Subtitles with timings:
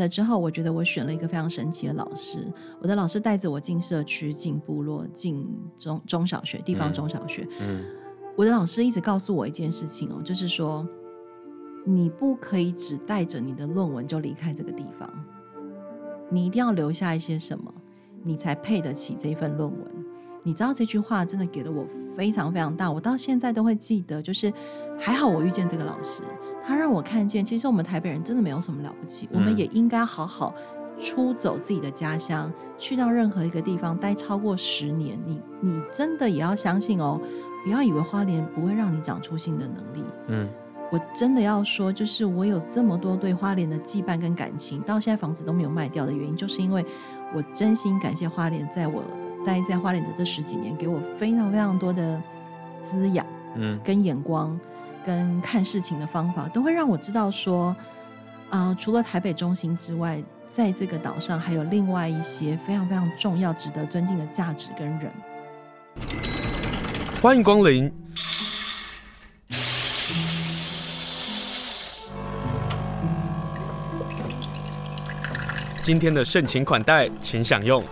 [0.00, 2.38] 了之后，我觉得我选了一个非常神奇的老师。
[2.80, 7.46] 我的老师带着我进社区、进部落、进中中小学、地方中小学。
[7.60, 7.84] 嗯，
[8.36, 10.84] 我的老师一直告诉我一件事情哦，就是说，
[11.86, 15.08] 你不可以只带着你的论文就离开这个地方，
[16.28, 17.72] 你一定要留下一些什么，
[18.24, 19.80] 你才配得起这份论文。
[20.42, 24.22] 你知道这句话真的给了我非常非常大，我到现在都会记得。
[24.22, 24.50] 就是
[24.98, 26.22] 还好我遇见这个老师，
[26.70, 30.54] 他让我看见，其实我们台北人真的没有什么了不起，嗯、我们也应该好好
[31.00, 35.18] 出走自己的家乡，去到任何一个地方待超过十年。
[35.26, 37.20] 你你真的也要相信哦，
[37.64, 40.04] 不要以为花莲不会让你长出新的能力。
[40.28, 40.48] 嗯，
[40.92, 46.86] 我真的要说，就是我有这么多对花莲的羁绊跟感情，到现在房子都没有卖掉的原因，就是因为
[47.34, 49.02] 我真心感谢花莲在我。
[49.42, 52.20] 待在花莲的这十几年，给我非常非常多的
[52.82, 53.24] 滋养，
[53.56, 54.60] 嗯，跟眼光，
[55.04, 57.74] 跟看事情的方法，都会让我知道说，
[58.50, 65.10] 啊、除了台北中心之外，在这个岛上还有另外一些非常非常重要、值得尊敬的价值跟人。
[67.22, 67.92] 欢迎光临，
[75.82, 77.84] 今天的盛情款待，请享用。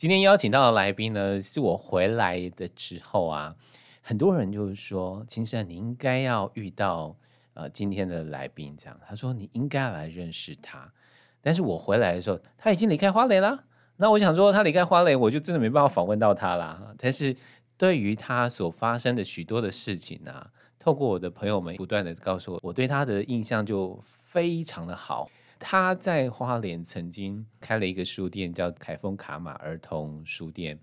[0.00, 3.54] 今天邀请到的来宾呢，是我回来的时候啊，
[4.00, 7.14] 很多人就是说，青盛你应该要遇到
[7.52, 10.90] 呃今天的来宾，这样他说你应该来认识他。
[11.42, 13.64] 但是我回来的时候，他已经离开花莲了。
[13.98, 16.94] 那我想说，他离开花莲，我就真的没办法访问到他啦。
[16.96, 17.36] 但是
[17.76, 25.28] 对于他所发生的许多的事情啊，透过我的朋友们不断的告诉我，我对他的印象就非常的好。
[25.60, 30.76] 他在花莲曾经开了一个书店，叫凯丰卡玛儿童书店。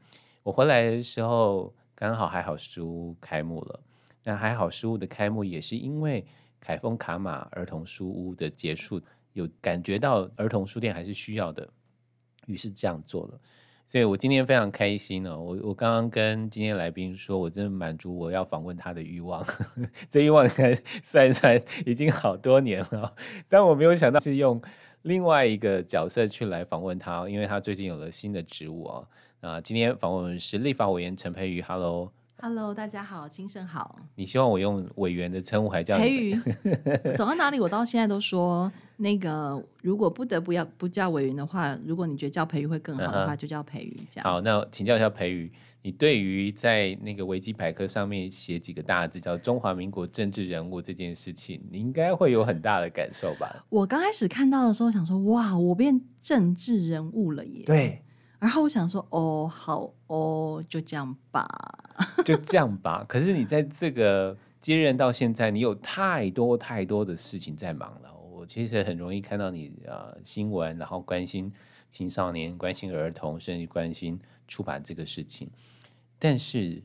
[0.44, 3.80] 我回来的时候，刚好还好书屋开幕了。
[4.24, 6.26] 那还好书屋的开幕，也是因为
[6.60, 9.02] 凯丰卡玛儿童书屋的结束，
[9.34, 11.68] 有感觉到儿童书店还是需要的，
[12.46, 13.42] 于是这样做了。
[13.88, 15.40] 所以我今天非常开心呢！
[15.40, 19.44] 我我刚刚跟今天来宾说，我真的满足我要访问他的欲望，
[20.12, 23.16] 这欲望应该算一算已经好多年了。
[23.48, 24.62] 但我没有想到是用
[25.04, 29.08] 另外一个角色去来访问他，因为他最近有了新的职务哦。
[29.40, 32.12] 那今天访问是立法委员陈佩瑜，Hello。
[32.40, 34.00] Hello，大家好，青盛好。
[34.14, 36.36] 你希望我用委员的称呼，还叫培瑜？
[37.18, 43.40] 走到哪里，我到现在都说那个，如果不得不要不叫委员的话，如果你觉得叫培瑜会更好的话，uh -huh.
[43.40, 43.98] 就叫培瑜。
[44.08, 44.24] 这样。
[44.24, 53.66] 好，那请教一下培瑜，你对于在那个维基百科上面写几个大字叫“中华民国政治人物”这件事情，你应该会有很大的感受吧？
[53.70, 57.64] 我刚开始看到的时候，想说哇，我变政治人物了耶！
[57.66, 58.04] 对。
[58.40, 61.48] 然后我想说，哦，好哦，就这样吧，
[62.24, 63.04] 就这样吧。
[63.08, 68.14] 可是你在这个接任到现在，你有太多太多的事情在忙了。
[68.16, 71.52] 我其实很容易看到你啊、呃、新闻，然后关心
[71.90, 75.50] 青少年、关心儿童，甚至关心出版这个事情。
[76.20, 76.84] 但是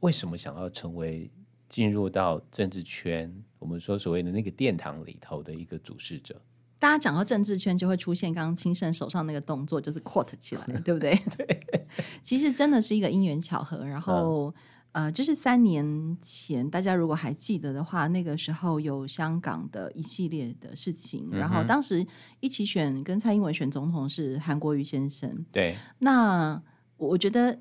[0.00, 1.30] 为什么想要成为
[1.68, 3.34] 进入到政治圈？
[3.58, 6.38] 我们说所谓的那个殿堂里头的一个主事者？
[6.78, 11.14] 大家讲到政治圈，就会出现刚刚青盛手上那个动作，就是 quote 起来， 对不对？
[11.36, 11.66] 对。
[12.22, 13.82] 其实真的是一个因缘巧合。
[13.86, 14.52] 然后、
[14.92, 21.26] 嗯，呃，就是三年前，大家如果还记得的话，那个时候有香港的一系列的事情。
[21.32, 22.06] 嗯、然后当时
[22.40, 25.46] 一起选跟蔡英文选总统是韩国瑜先生。
[25.50, 25.74] 对。
[25.98, 26.60] 那
[26.98, 27.58] 我觉得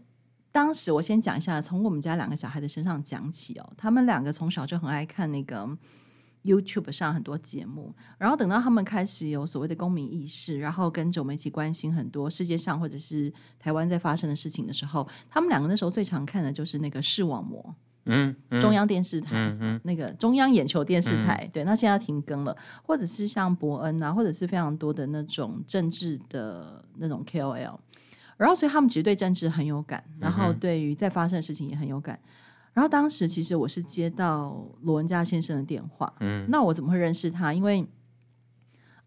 [0.52, 3.74] 当时我先讲一下，从我们家两个小孩的身上讲起哦。
[3.78, 5.66] 他们两个从小就很爱看那个。
[6.46, 17.76] YouTube 上很多节目，然后等到他们开始有所谓的公民意识，然后跟着我们一起关心很多世界上或者是台湾在发生的事情的时候，他们两个那时候最常看的就是那个视网膜，
[18.06, 18.62] 嗯，嗯。
[18.62, 27.78] 中央电视台，嗯，嗯那个中央眼球电视台，嗯，对，那现在停更了，或者是像伯恩啊，或者是非常多的那种政治的那种 KOL，
[28.38, 32.20] 然后所以他们其实对政治很有感，然后对于在发生的事情也很有感。
[32.76, 37.54] 然后当时其实我是接到罗文嘉先生的电话，嗯，那我怎么会认识他？
[37.54, 37.88] 因为，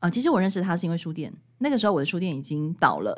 [0.00, 3.15] 呃，其实我认识他是因为书店，那个时候我的书店已经倒了，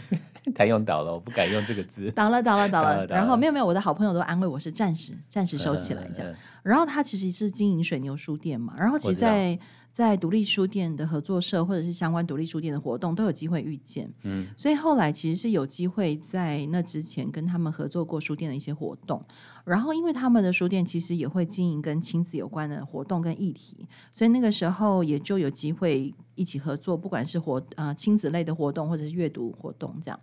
[0.54, 3.06] 他用倒了，我不敢用这个字，倒了，倒了，倒了。
[3.06, 6.30] 然后没有没有，我的好朋友都安慰我是暂时暂时收起来这样。
[6.30, 9.58] 嗯嗯、然后他其实是经营水牛书店嘛，然后其实在。
[9.94, 14.12] 在独立书店的合作社，或者是相关独立书店的活动，都有机会遇见。
[14.24, 19.22] 嗯，所以后来其实是有机会在那之前跟他们合作过书店的一些活动。
[19.64, 30.18] 然后，因为他们的书店其实也会经营跟亲子有关的活动跟议题，所以那个时候也就有机会一起合作，不管是活呃亲子类的活动，或者是阅读活动这样。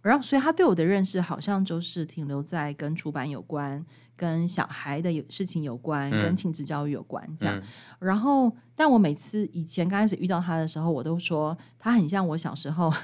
[0.00, 3.84] 然后所以他对我的认识好像就是停留在跟出版有关、
[4.16, 7.56] 跟小孩的有事情有关、嗯、跟亲子教育有关这样。
[7.58, 7.62] 嗯、
[8.00, 12.92] 然后，但我每次以前刚开始遇到他的时候，我都说他很像我小时候。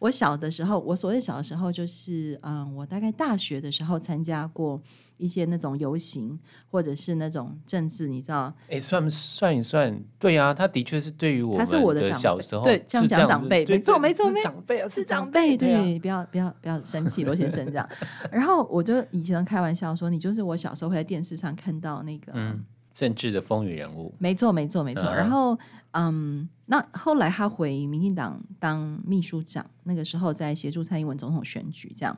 [0.00, 4.80] 我小的时候，我所谓小的时候，就是嗯，我大概大学的时候参加过
[5.20, 6.38] 一些那种游行，
[6.70, 8.52] 或者是那种政治，你知道？
[8.68, 17.88] 哎、欸，算算一算，对啊，他的确是对于我他是我的小时候，对，这样讲长辈，没错，没错，没长辈啊，是长辈，对，不要不要不要生气，罗先生这样。
[18.32, 22.32] 然后我就以前开玩笑说，你就是我小时候会在电视上看到那个。
[22.34, 25.08] 嗯政治的风云人物，没错，没错，没错。
[25.14, 25.56] 然后，
[25.92, 32.14] 嗯，那后来他回民进党当秘书长，那个时候在协助蔡英文总统选举，这样。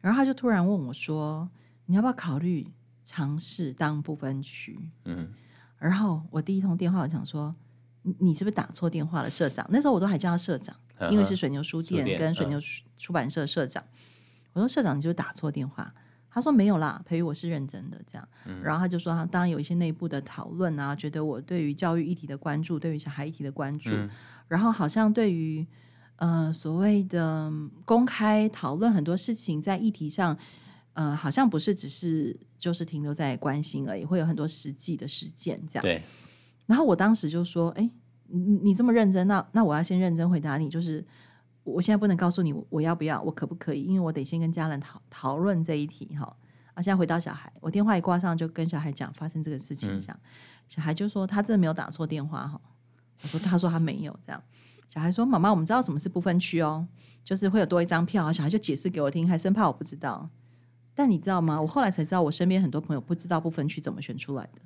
[0.00, 1.46] 然后他就突然问我说
[1.86, 2.66] ：“你要不要考虑
[3.04, 5.32] 尝试当不分区？”嗯。
[5.78, 7.54] 然后我第一通电话，我想说
[8.02, 10.74] ：“你你是不是打错电话了，社长？”那时候我都还叫他社长，
[11.10, 12.58] 因为是水牛书店跟水牛
[12.96, 13.82] 出版社社长。
[14.52, 15.92] 我说：“社长，你是不是打错电话？”
[16.30, 18.28] 他说没有啦，培育我是认真的这样。
[18.44, 24.06] 嗯、然后他就说，他当然有一些内部的讨论啊，觉得我对于教育议题的关注，对于小孩议题的关注，嗯、
[24.48, 25.66] 然后好像对于
[26.16, 27.50] 呃所谓的
[27.86, 30.36] 公开讨论很多事情，在议题上，
[30.96, 35.82] 呃，好像不是只是就是停留在关心而已，会有很多实际的实践这样。
[35.82, 36.02] 对。
[36.66, 37.88] 然后我当时就说，哎，
[38.26, 41.06] 你你这么认真，那那我要先认真回答你，就是。
[41.66, 43.82] 我现在不能告诉你我要不要，我可不可以？
[43.82, 46.24] 因为我得先跟家人讨讨论这一题哈。
[46.74, 50.30] 啊，现在回到小孩，我电话一挂上就跟小孩讲发生这个事情，这样、嗯、
[50.68, 52.60] 小孩就说他真的没有打错电话哈。
[53.20, 54.40] 我说他说他没有这样，
[54.86, 56.86] 小孩说妈妈，我们知道什么是不分区哦，
[57.24, 58.32] 就是会有多一张票。
[58.32, 60.30] 小孩就解释给我听，还生怕我不知道。
[60.96, 61.60] 但你知道吗？
[61.60, 64.60] 我后来才知道，我身边很多朋友不知道不分区怎么选出来的。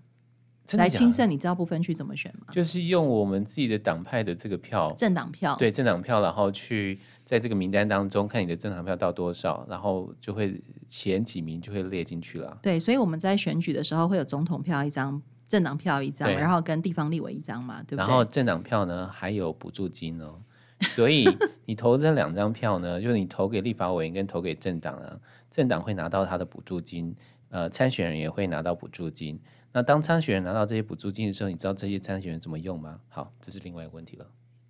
[0.78, 2.46] 来清盛，你知道不分区怎么选吗？
[2.52, 12.56] 就是用我们自己的党派的这个票，政党票，对政党票，然后去在这个名单当中看你的政党票到多少，然后就会前几名就会列进去了。
[12.62, 17.98] 对，所以我们在选举的时候会有总统票一张，政党票一张，然后跟地方立委一张嘛，对不对？
[17.98, 20.40] 然后政党票呢还有补助金哦，
[20.82, 21.28] 所以
[21.66, 25.18] 你投这两张票呢，就是你投给立法委员跟投给政党啊，
[25.50, 27.14] 政党会拿到他的补助金，
[27.50, 29.40] 呃，参选人也会拿到补助金。
[29.72, 32.98] 那当参选人拿到这些补助金的时候，你知道这些参选人怎么用吗？
[33.08, 34.26] 好，这是另外一个问题了。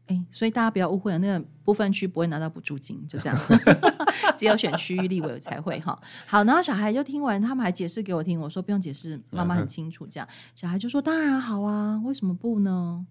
[0.09, 3.39] 哎，所以大家不要误会了，那个部分区不会拿到补助金，就这样，
[4.37, 5.97] 只有选区域立委才会哈。
[6.27, 10.07] 好，然后小孩就听完，他们还解释给我听，我说不用解释，妈妈很清楚。
[10.07, 13.07] 这样，小孩就说当然好啊，为什么不呢？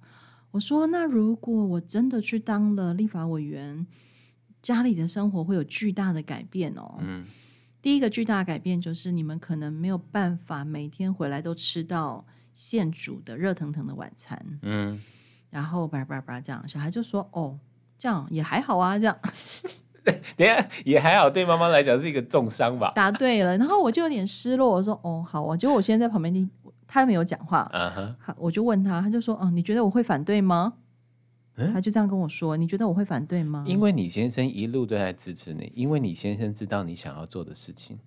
[0.52, 3.86] 我说那如果我真的去当了立法委员，
[4.62, 6.96] 家里的生活会有巨大的改变哦。
[7.00, 7.26] 嗯。
[7.82, 14.38] 第一个巨大的改变就是，你们可能没有办法每天回来都吃到现煮的热腾腾的晚餐。
[14.64, 15.00] 嗯，
[15.50, 17.58] 然后叭叭叭这样，小孩就说：“哦，
[17.98, 19.18] 这样也还好啊。”这样，
[20.36, 22.92] 等一下也还好，对妈妈来讲是一个重伤吧？
[22.94, 26.50] 答对了，然后我就有点失落，我说：“哦，好啊。”结果我现在在旁边听，
[26.90, 27.72] 他没有讲话。
[28.20, 30.74] 好，我就问他，他就说：“嗯，你觉得我会反对吗？”
[31.74, 38.00] 他就这样跟我说：“你觉得我会反对吗？”因为你先生一路都在支持你，因为你先生知道你想要做的事情。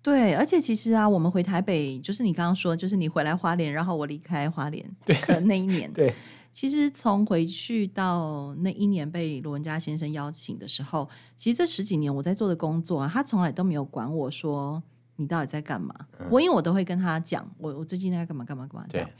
[0.00, 5.92] 对，而且其实啊，我们回台北，就是你刚刚说，就是你回来花莲，然后我离开花莲的那一年。
[5.92, 6.14] 对，
[6.50, 11.06] 其实从回去到那一年被罗文佳先生邀请的时候，
[11.36, 14.82] 其实这十几年我在做的工作啊，他从来都没有管我说
[15.18, 15.94] 你到底在干嘛。
[16.18, 19.10] 嗯、我因为我都会跟他讲，我我最近在干嘛干嘛干嘛这样，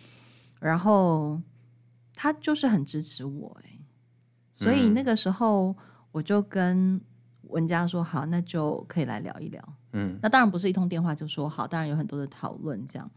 [0.59, 1.38] 然后。
[2.21, 3.78] 他就是很支持我哎，
[4.50, 5.73] 所以那个时候
[6.11, 7.00] 我就跟
[7.43, 9.62] 文佳说好，那就可以来聊一聊。
[9.93, 13.09] 嗯，那当然不是一通电话就说好，当然有很多的讨论这样。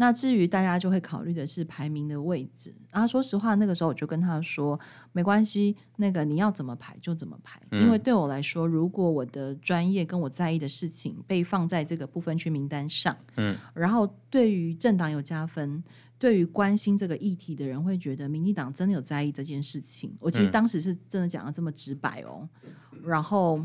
[0.00, 4.78] 那至于大家就会考虑的是排名的位置啊，说实话，那个时候我就跟他说
[5.12, 15.82] 没关系，那个你要怎么排就怎么排，因为对我来说，如果我的专业跟我在意的事情被放在这个不分区名单上，嗯，然后对于政党有加分。
[16.20, 20.12] 对于关心这个议题的人，会觉得民进党真的有在意这件事情。
[20.18, 23.64] 我其实当时是真的讲的这么直白哦，嗯、然后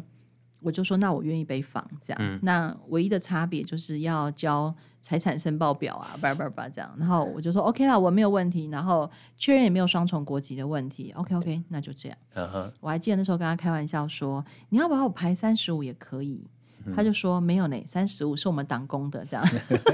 [0.60, 2.22] 我就说，那我愿意被访这样。
[2.22, 4.72] 嗯、那唯一的差别就是要交
[5.04, 6.90] 财产申报表啊，叭叭叭这样。
[6.98, 8.68] 然后我就说 OK 啦，我没有问题。
[8.72, 11.12] 然后确认也没有双重国籍的问题。
[11.18, 12.18] OK OK，那就这样。
[12.36, 16.48] 嗯、哼我还记得那时候跟他开玩笑说，你要把我排三十五也可以。
[16.94, 19.46] 他就说没有呢，三十五是我们党工的，这样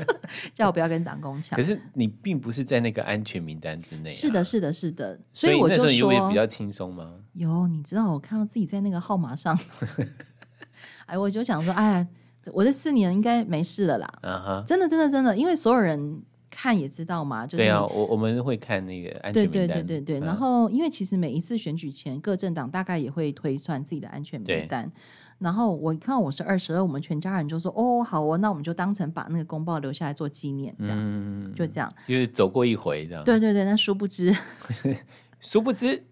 [0.55, 1.55] 叫我不要跟党工抢。
[1.55, 4.11] 可是你并不是在那个安全名单之内啊。
[4.11, 5.19] 是的，是的，是的。
[5.31, 7.13] 所以我就说，有比较轻松吗？
[7.33, 9.55] 有，你知道我看到自己在那个号码上，
[11.05, 12.07] 哎，我就想说，哎，
[12.53, 14.13] 我这四年应该没事了啦。
[14.21, 14.63] Uh.
[14.65, 19.51] 真的，真的，真的，因为所有人看也知道嘛，就是对啊，我我们会看那个安全名单。
[19.51, 20.19] 对对对对对。
[20.19, 24.91] 然后，因为其实每一次选举前，各政党大概也会推算自己的安全名单。
[25.37, 34.35] 然后我一看我是二十二，我们全家人就说：“哦，好哦，那我们就当成把那个公报留下来做纪念，这样，嗯、就这样，就是走过一回这样。”对对对，那殊不知，
[35.39, 36.03] 殊不知，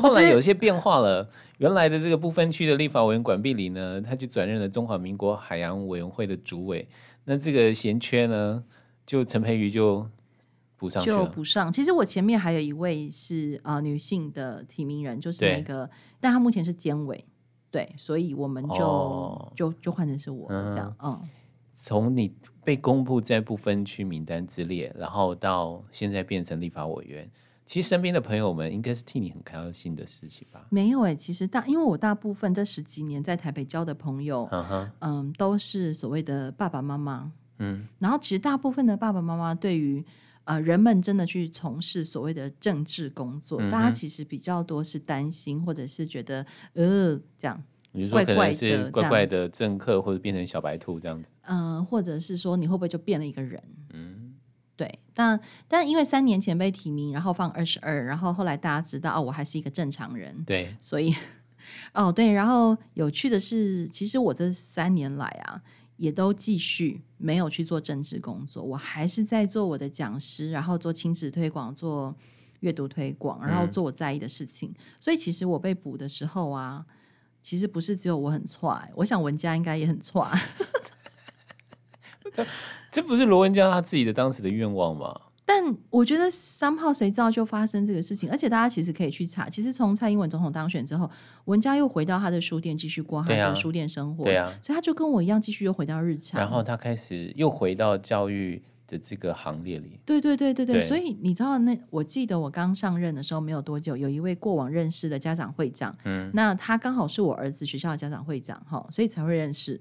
[0.00, 1.28] 后来有些变化了。
[1.60, 6.88] 原来的这个不分区的立法委员管碧玲呢，他就转任了中华民国海洋委员会的主委。
[7.24, 8.64] 那这个闲缺呢，
[9.04, 10.08] 就陈培瑜就
[10.78, 11.18] 补上去了。
[11.18, 11.70] 就补上。
[11.70, 15.88] 其实我前面还有一位是啊、呃、女性的提名人，就是那个，
[16.18, 17.22] 但她目前是监委。
[17.70, 20.96] 对，所以我们就、哦、就就换成是我这样。
[21.02, 21.20] 嗯，
[21.76, 27.30] 从你被公布在不分区名单之列，然后到现在变成立法委员。
[27.70, 30.66] 其实身边的朋友们应该是替你很开心的事情吧？
[30.70, 34.48] 没有哎、欸，其实大因为我大部分这十几年在台北交的朋友，
[34.98, 40.04] 嗯都是所谓的爸爸妈妈，嗯，然后其实大部分的爸爸妈妈对于
[40.42, 47.62] 呃人们真的去从事所谓的政治工作，嗯、大家其实比较多是担心或者是觉得呃这样，
[47.92, 53.62] 比如说可能是怪怪的政客或者变成小白兔这样子，嗯、呃，或者是说你会不会就变了一个人？
[53.92, 54.19] 嗯。
[54.80, 61.14] 对，但但因为三年前被提名，然后放二十二，然后后来大家知道哦，我还是一个正常人，对，所以
[61.92, 65.60] 哦对，然后有趣的是，其实我这三年来啊，
[65.98, 72.16] 也都继续没有去做政治工作，我还是在做我的讲师，然后做亲子推广，做
[72.60, 74.70] 阅读推广，然后做我在意的事情。
[74.70, 76.86] 嗯、所以其实我被捕的时候啊，
[77.42, 80.26] 其实不是只有我很错，我想文家应该也很挫。
[82.90, 85.14] 这不是罗文佳他自己的当时的愿望吗？
[85.44, 89.50] 但我觉得三号谁知道就发生这个事情，而且大家其实可以去查。
[89.50, 91.10] 其实从蔡英文总统当选之后，
[91.46, 96.40] 文佳又回到他的书店继续过他的书店生活，对啊，所以他就跟我一样继续又回到日常。
[96.40, 99.98] 然后他开始又回到教育的这个行列里。
[100.06, 109.80] 对对对对对，对所以你知道那我记得我刚上任的时候没有多久，有一位过往认识的家长会长，嗯，那他刚好是我儿子学校的家长会长哈，所以才会认识。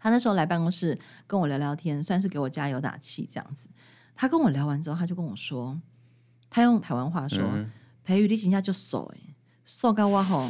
[0.00, 3.68] 他那时候来办公室跟我聊聊天，算是给我加油打气这样子。
[4.16, 5.78] 他跟我聊完之后，他就跟我说，
[6.48, 7.42] 他用台湾话说
[8.02, 9.20] ：“培瑜、嗯、你今天就瘦哎，
[9.64, 10.48] 瘦到我吼，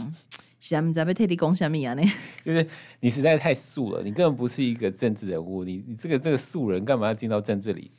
[0.61, 1.95] 现在在被特地讲什么啊？
[1.95, 2.03] 呢？
[2.45, 2.67] 就是
[3.01, 7.91] 你实在太素了，你根本不是一个政治人物，你你这个这个素人干嘛要进到政治里？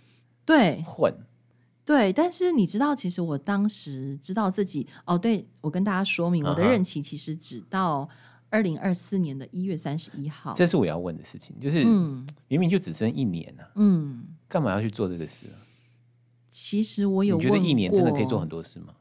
[0.46, 1.14] 对，混，
[1.86, 2.14] 对。
[2.14, 8.10] 但是你知道，其实我当时知道自己哦，对我跟大家说明，我的任期其实只到。
[8.52, 15.58] 二零二四年的一月三十一号，这是我要问的事情，就是、嗯、明明就只剩一年啊，嗯，干嘛要去做这个事啊？
[16.52, 18.94] 其实我有问过，你觉得一年真的可以做很多事吗？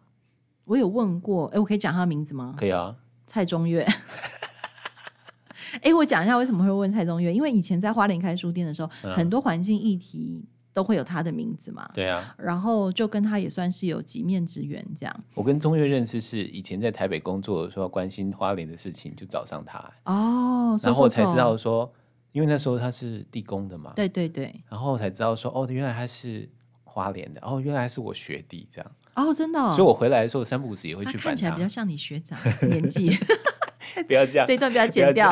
[0.64, 2.54] 我有问过，哎，我可以讲他的名字吗？
[2.56, 3.84] 可以啊，蔡中岳。
[5.82, 10.44] 哎，我讲一下为什么会问蔡中岳，因为以前在花莲开书店的时候，嗯、很多环境议题。
[10.72, 11.90] 都会有他的名字嘛？
[11.92, 15.24] 对啊，然后就跟他也算是有几面之缘这样。
[15.34, 19.78] 我跟中岳认识是以前在台北工作的时候，关心花莲的事情就找上他。
[20.04, 21.92] 哦，然后我才知道说，
[22.32, 26.48] 因为那时候他是地公的嘛，对对对，然后才知道说哦，原来他是
[26.84, 28.90] 花莲的，哦，原来是我学弟这样。
[29.16, 31.24] 哦，真的，哦，所以我回来的时候三不五时也会去他。
[31.24, 33.10] 看起来比较像你学长年纪，
[34.06, 35.30] 不要这样， 这一段不要剪掉。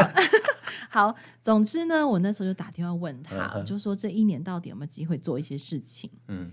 [0.89, 6.11] 好，总之呢，我那时候就打电话问他，嗯、就说这一年到底有没有机会做一些事情？
[6.29, 6.51] 嗯，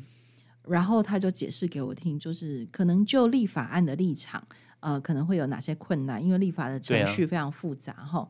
[0.68, 4.46] 然后他就解释给我听，就是可能就立法案的立场，
[4.82, 8.20] 呃，可能会有哪些困难，因为立法的程序非常复杂哈。
[8.20, 8.30] 啊、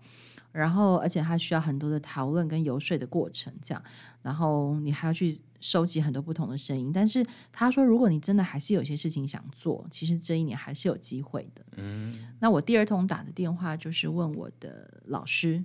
[0.52, 3.84] 然后，而且还需要很多的讨论跟游说的过程，这样，
[4.22, 6.92] 然后你还要去收集很多不同的声音。
[6.94, 11.66] 但是他说，如果你真的还是有些事情想做，其实这一年还是有机会的。
[11.78, 15.64] 嗯，那我第二通打的电话就是问我的老师。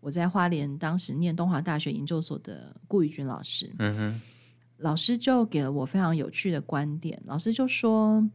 [0.00, 4.20] 我在花莲当时念东华大学研究所的顾宇君老师，嗯哼，
[4.78, 7.22] 老师就给了我非常有趣的观点。
[7.26, 8.26] 老师就说，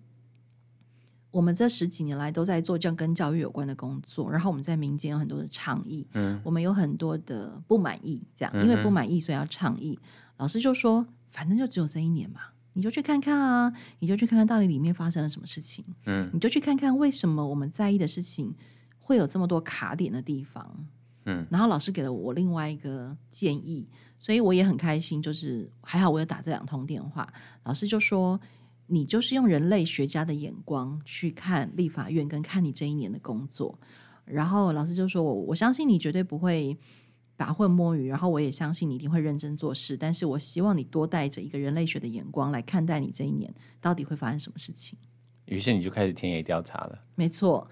[1.32, 10.00] 我们这十几年来都在做这样跟教育有关的工作，然后我们在民间有很多的倡议，嗯，我们有很多的不满意，这样因为不满意所以要倡议。
[10.38, 12.42] 老师就说，反正就只有这一年嘛，
[12.74, 18.54] 你就去看看啊，你就去看看到底里面发生了什么事情，嗯，你就去看看为什么我们在意的事情
[19.00, 20.86] 会有这么多卡点的地方。
[21.26, 23.88] 嗯，然后老师给了我另外一个建议，
[24.20, 25.22] 所以我也很开心。
[25.22, 27.32] 就是还好我有打这两通电话，
[27.64, 28.40] 老师就说，
[28.88, 33.78] 你就是用人类学家的眼光去看立法院跟看你这一年的工作。
[34.24, 36.78] 然后老师就说我我相信你绝对不会
[37.36, 39.98] 打混摸鱼，然后我也相信你一定会认真做事。
[39.98, 44.98] 但是我希望你多带着一个人类学的眼光来看待你这一年到底会发生什么事情。
[45.46, 47.00] 于是你就开始田野调查了。
[47.16, 47.68] 没错。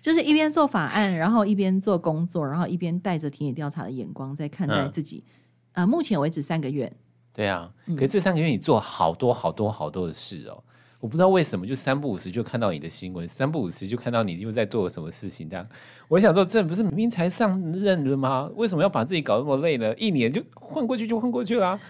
[0.00, 5.24] 就是一边做法案，然后一边做工作，然后一边带着田野调查的眼光在看待自己。
[5.72, 6.92] 嗯、呃，目前为止三个月。
[7.32, 10.62] 对啊，可是这三个月你做好多好多好多的事哦。
[11.00, 15.66] 我不知道为什么就三不五时就看到你的新闻，三不五时就看到你又在做什么事情这样。
[16.08, 18.50] 我想说，这不是明明才上任了吗？
[18.54, 19.94] 为什么要把自己搞那么累呢？
[19.96, 21.80] 一年就混过去就混过去了啊，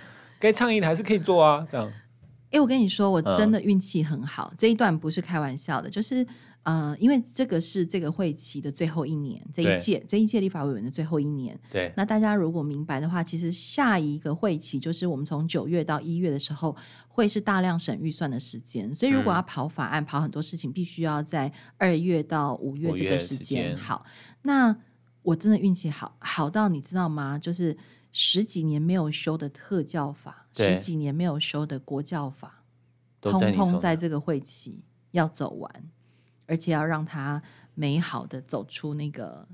[0.41, 1.91] 该倡议的还是可以做啊，这样。
[2.51, 6.27] 哎，我跟你说，我真的运气很好，嗯、这一段不是开玩笑的，就是。
[6.67, 11.57] 呃，因为这个是这个会期的最后一年，这一届这一届立法委员的最后一年。
[11.71, 16.75] 对，那大家如果明白的话，其实下一个会期就是我们从九月到一月的时候，
[17.07, 18.93] 会是大量审预算的时间。
[18.93, 23.77] 所以如果要跑法案、嗯、跑很多事情，必须要在二月到五月这个时间。
[23.77, 24.05] 好，
[24.43, 24.77] 那
[25.23, 27.39] 我真的运气好，好到你知道吗？
[27.39, 27.77] 就是
[28.11, 32.65] 十几年没有修的特教法，十几年没有修的国教法，
[33.21, 34.83] 通通在这个会期
[35.13, 35.71] 要走完。
[36.47, 37.43] 而且要让他
[37.75, 39.47] 美好的走出那个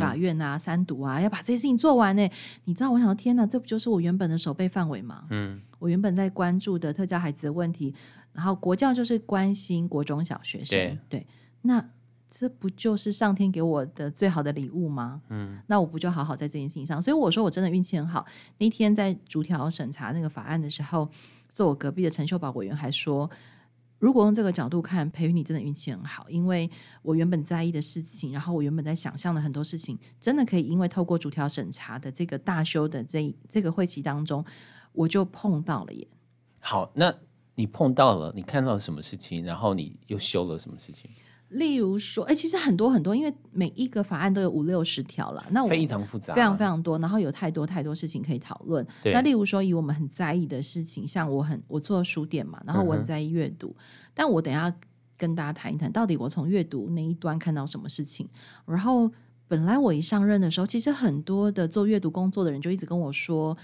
[0.00, 2.28] 法院啊、嗯、三读啊，要把这些事情做完呢。
[2.64, 5.26] 你知道，我想说，天哪，这不就是我原本的守备范围吗？
[5.30, 7.94] 嗯，我原本在关注的特教孩子的问题，
[8.32, 10.76] 然后国教就是关心国中小学生。
[10.76, 11.26] 对，对，
[11.62, 11.82] 那
[12.28, 15.22] 这不就是上天给我的最好的礼物吗？
[15.28, 17.00] 嗯，那我不就好好在这件事情上？
[17.00, 18.26] 所以我说，我真的运气很好。
[18.58, 21.08] 那天在逐条审查那个法案的时候，
[21.48, 23.30] 坐我隔壁的陈秀宝委员还说。
[23.98, 26.70] 如果用这个角度看，培育你真的运气很好，因为
[27.02, 34.44] 我原本在意的事情，然后我原本在想象的很多事情，真的可以因为透过逐条审查的这个大修的这这个会期当中，
[34.92, 36.06] 我就碰到了耶。
[36.60, 37.12] 好，那
[37.56, 39.44] 你碰到了，你看到什么事情？
[39.44, 41.10] 然后你又修了什么事情？
[41.50, 48.86] 例如说，哎，其实很多很多，因为每一个法案都有五六十条了，那我非常复杂，非常非常多，然后有太多太多事情可以讨论。
[49.04, 54.70] 那例如说，以我们很在意的事情，像我很我做书店嘛，然后我很在意阅读，嗯、但我等一下
[55.16, 58.28] 跟大家谈一谈，到底我从阅读那一端看到什么事情。
[58.66, 59.10] 然后
[59.46, 63.56] 本来我一上任的时候，其实很多的做阅读工作的人就一直跟我说：“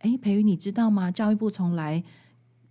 [0.00, 1.10] 哎，培宇，你知道吗？
[1.10, 2.02] 教育部从来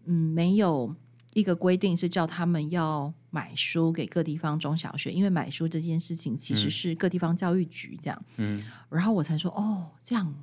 [0.06, 0.96] 嗯没有。”
[1.36, 8.26] 一个规定是叫他们要买书给各地方中小学，因为买书这件事情其实是各地方教育局这样。
[8.38, 8.58] 嗯，
[8.90, 10.34] 然后我才说哦，这样，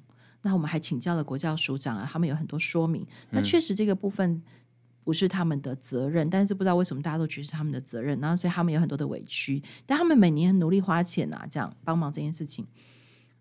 [0.43, 3.07] 那我们还请教了国教署长啊，他们有很多说明。
[3.31, 4.43] 那确实这个部分
[5.03, 12.67] 不是他们的责任，但是不知道为什么大家都觉得是他们的责任，然后所以他们有很多的委屈，但他们每年很努力花钱啊，这样帮忙这件事情。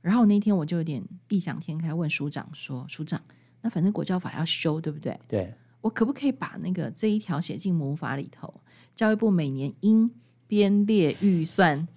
[0.01, 3.21] 然后那天我就有点异想天开，问署长说：“署长，
[3.61, 5.53] 那反正国教法要修，对不对？”对。
[5.81, 8.53] 我可不可以把那个这一条写进母法里头？
[8.95, 10.09] 教育部每年应
[10.47, 11.87] 编列预算，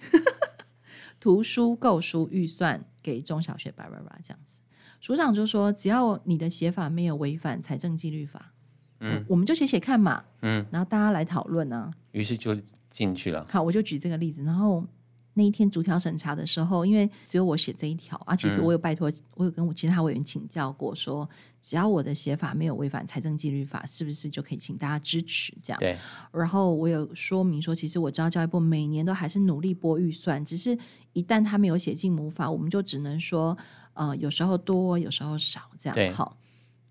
[1.20, 4.60] 图书购书预算给中小学，叭叭叭这样子。
[5.00, 8.52] 署长就说，只要你的写法没有违反财政纪律法，
[9.00, 11.92] 嗯，我们就写写看嘛，嗯，然后大家来讨论啊。
[12.12, 12.54] 于是就
[12.90, 13.46] 进去了。
[13.48, 14.84] 好，我就举这个例子，然后。
[15.38, 21.30] 那一天逐条审查的时候，因为只有我写这一条啊，其实我有拜托，我有跟我其他委员请教过说，说
[21.62, 25.78] 只要我的写法没有违反财政纪律法，是不是就可以请大家支持这样？
[25.78, 25.96] 对。
[26.32, 30.76] 然后我有说明说，其实我知道教育部每年都还是努力拨预算，只是
[31.12, 33.56] 一旦他没有写进母法，我们就只能说，
[33.94, 36.14] 呃，有时候多，有时候少这样。
[36.14, 36.36] 好。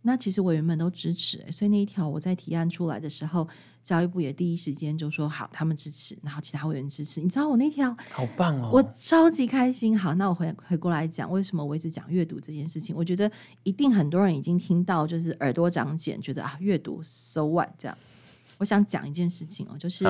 [0.04, 3.46] 那其实委员们都支持，所以那一条我在提案出来的时候，
[3.84, 7.20] 教育部也第一时间就说好，他们支持，然后其他委员支持。
[7.20, 9.98] 你知道我那条好棒哦，我超级开心。
[9.98, 12.96] 好，那我回回过来讲，为什么我一直讲阅读这件事情？
[12.96, 13.30] 我觉得
[13.64, 17.98] 一定很多人已经听到，就是耳朵长茧，觉得啊，阅读 so what 这样。
[18.60, 20.06] 我想讲一件事情哦，就是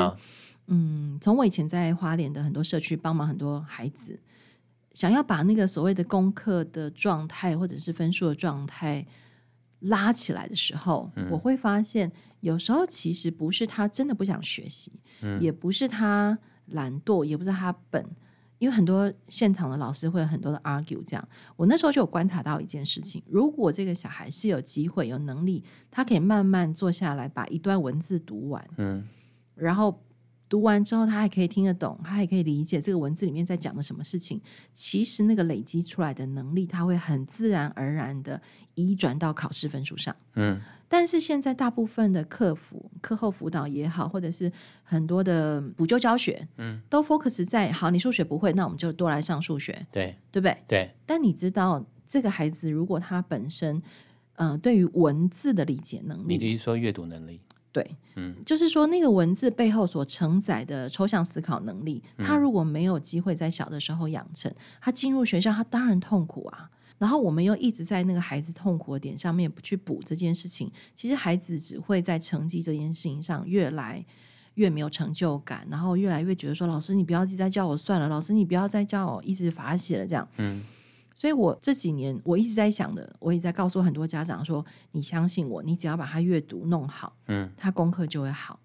[0.68, 4.20] 嗯，从我以前在花莲的很多社区帮忙很多孩子，
[4.94, 9.04] 想要把那个所谓的功课的状态或者是分数的状态。
[9.80, 12.12] 拉起来的时候，嗯、我会发现，
[12.42, 16.38] 有时候其实不是他真的不想学习，嗯、也不是他
[16.68, 18.04] 懒惰，也不是他笨，
[18.58, 21.04] 因为很多现场的老师会有很多的 argue。
[21.06, 29.08] 这样，我那时候就有观察到一件事情：如果这个小孩是有机会、有能力，他可以慢慢坐下来把一段文字读完，嗯，
[29.56, 30.04] 然后。
[30.50, 34.42] 读完之后，他还可以听得懂，他还可以理解这个文字里面在讲的什么事情。
[34.74, 38.42] 其实那个累积出来的能力，他会很自然而然的
[38.76, 40.16] 移转到考试分数上。
[40.36, 44.52] 嗯，但是现在大部分的客服、课后辅导也好，或者是
[44.84, 50.58] 很多的补救教学，嗯，都 focus 在好，你数学不会，那我们就多来上数学，对，对不对？
[50.68, 50.92] 对。
[51.06, 53.76] 但你知道，这个孩子如果他本身，
[54.36, 57.42] 嗯、呃，对于文字的理解能力，你的意思说阅读能力？
[57.78, 66.68] 对，嗯，就是说那个文字背后所承载的抽象思考能力，他如果没有机会在小的时候养成，他进入学校，他当然痛苦啊。
[66.98, 74.04] 然后我们又一直在那个孩子痛苦的点上面不去补这件事情，其实孩子只会在成绩这件事情上越来
[74.56, 80.08] 越没有成就感，然后越来越觉得说，老师你不要再叫我算了，老师你不要再叫我一直罚写了。
[80.08, 80.64] 这样，嗯。
[81.18, 88.60] 所以我这几年我一直在想的，我也在告诉很多家长说：你相信我，你只要把他阅读弄好，嗯，他功课就会好。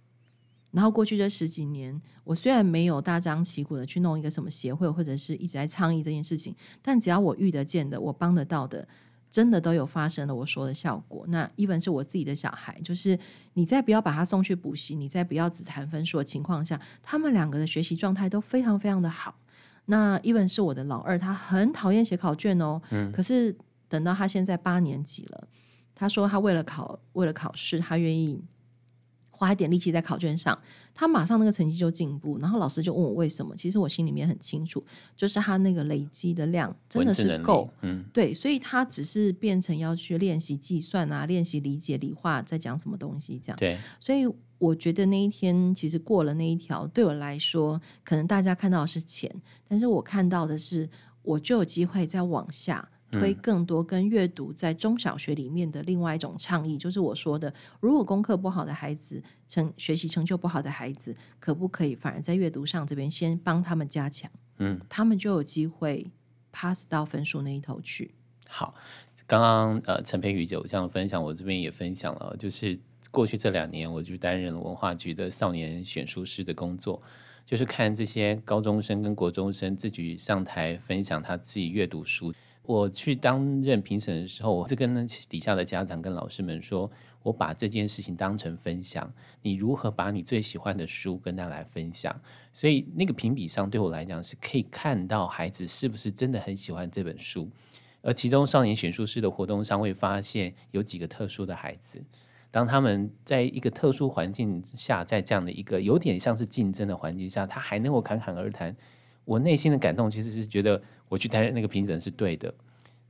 [0.70, 8.86] 然后过去这十几年，我虽然没有大张旗鼓的去弄一个什么协会，或者是一直在倡议这件事情，但只要我遇得见的，我帮得到的，
[9.30, 11.24] 真的都有发生了我说的效果。
[11.28, 13.18] 那 even 是我自己的小孩，就是
[13.54, 19.38] 你再不要把他送去补习，你再不要只谈分数的情况下，他们两个的学习状态都非常非常的好。
[19.86, 23.54] 那 even 是我的老二，他很讨厌写考卷哦，嗯，可是
[23.88, 25.48] 等到他现在八年级了，
[25.94, 28.42] 他说他为了考为了考试，他愿意。
[29.42, 30.56] 花一点力气在考卷上，
[30.94, 32.38] 他马上那个成绩就进步。
[32.38, 33.56] 然后老师就问我为什么？
[33.56, 34.80] 其实我心里面很清楚，
[35.16, 37.68] 就是他那个累积的量真的是够。
[37.80, 43.56] 嗯，对，所以他只是变成要去练习计算啊，练习理解理化在讲什么东西这样。
[43.58, 49.28] 对，所以我觉得那一天其实过了那一条，对我来说，可能大家看到的是钱，
[49.66, 50.88] 但是我看到的是，
[51.22, 52.88] 我就有机会再往下。
[53.12, 64.30] 推更多跟阅读在中小学里面的另外一种倡议，就是我说的，如果功课不好的孩子，成学习成就不好的孩子，可不可以反而在阅读上这边先帮他们加强？
[64.56, 66.10] 嗯，他们就有机会
[66.50, 68.14] pass 到分数那一头去。
[68.48, 68.74] 好，
[69.26, 72.78] 刚刚呃陈培宇就这样分享，我这边也分享了，就是
[73.10, 77.02] 过去这两年，我就担任了文化局的少年选书师的工作，
[77.44, 82.32] 就是看这些高中生跟国中生自己上台分享他自己阅读书。
[82.64, 86.88] 我去担任评审的时候，我是跟底下的家长跟老师们说，
[87.24, 92.14] 我把这件事情当成分享，你如何把你最喜欢的书跟他来分享？
[92.52, 97.50] 所以那个评比上对我来讲是可以看到孩子是不是真的很喜欢这本书。
[98.00, 102.00] 而其中少年选书师的活动上会发现有几个特殊的孩子，
[102.50, 108.76] 当他们在一个特殊环境下，在这样的一个有点像是竞争的环境下，他还能够侃侃而谈。
[109.24, 110.82] 我内心的感动其实是觉得。
[111.12, 112.54] 我去担任那个评审是对的。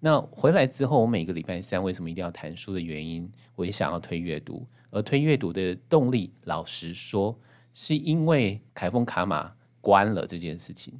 [0.00, 4.66] 那回来之后，我每个礼拜三为什么一定要谈书的原因，我也想要推阅读。
[4.90, 7.38] 而推阅读的动力，老实说，
[7.72, 10.92] 是因为凯风卡玛关了这件事情。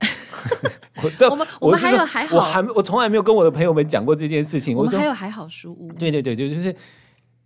[1.30, 4.76] 我们我们还有还好，我还我从来没有跟我的朋友们讲过这件事情。
[4.76, 5.92] 我们还有还好书屋。
[5.92, 6.74] 对对对，就就是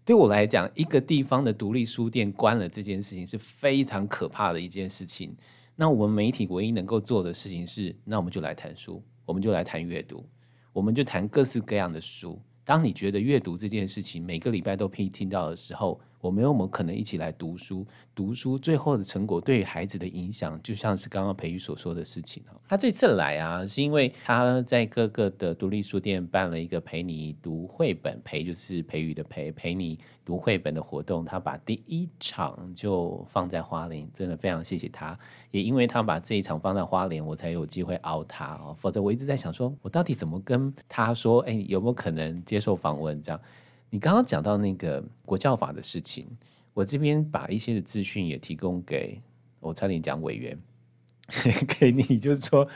[0.03, 5.37] 对我来讲，一个地方的独立书店关了这件事情是非常可怕的一件事情。
[5.77, 10.25] 那我们媒体唯一能够做的事情是，那我们就来谈书，我们就来谈阅读，
[10.73, 12.41] 我们就谈各式各样的书。
[12.65, 17.87] 当你觉得阅读这件事情每个礼拜都可以听到的时候，我们有没有可能一起来读书？
[18.15, 22.43] 读书最后的成果对于孩子的影响，就像是刚刚培育所说的事情。
[22.67, 31.27] 他这次来啊，是因为他在各个的独立书店办了一个陪你读绘本，陪就是培育的陪，陪你读绘本的活动。
[31.27, 35.19] 他把第一场就放在花莲，真的非常谢谢他。
[35.51, 38.75] 也因为他把这一场放在花莲，我才有机会熬他哦。
[38.79, 41.41] 否则我一直在想说，我到底怎么跟他说？
[41.41, 43.21] 哎，有没有可能接受访问？
[43.21, 43.39] 这样。
[43.95, 46.27] 你刚刚讲到那个国教法的事情，
[46.73, 49.23] 我这边把一些的资讯也提供给
[49.61, 50.59] 我，差点讲委员
[51.79, 52.67] 给你，就是说，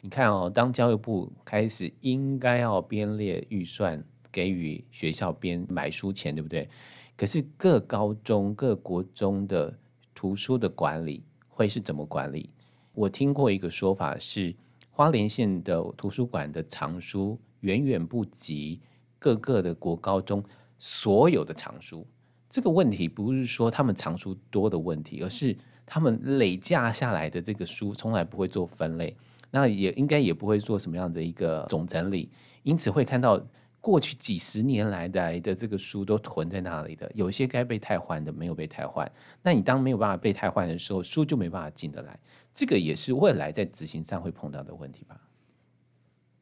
[0.00, 6.68] 你看哦，当教育部开始应该要编列预算给予学校编买书钱，对不对？
[7.16, 9.76] 可是各高中、各国中的
[10.14, 12.48] 图书的管理会是怎么管理？
[12.94, 14.54] 我听过一个说法是，
[14.92, 18.80] 花莲县的图书馆的藏书远远不及
[19.18, 20.44] 各个的国高中。
[20.80, 22.04] 所有的藏书，
[22.48, 29.14] 这个问题不是说他们藏书多的问题，而是他们累架下来的这个书从来不会做分类，
[29.50, 32.30] 那也应该也不会做什么样的一个总整理，
[32.62, 33.38] 因此会看到
[33.78, 39.10] 过去几十年来的的这个书都囤在那里的，有一些该被汰换的没有被汰换，
[39.42, 42.18] 那你当没有办法被汰换的时候，书就没办法进得来，
[42.54, 45.20] 这个也是未来在执行上会碰到的问题吧？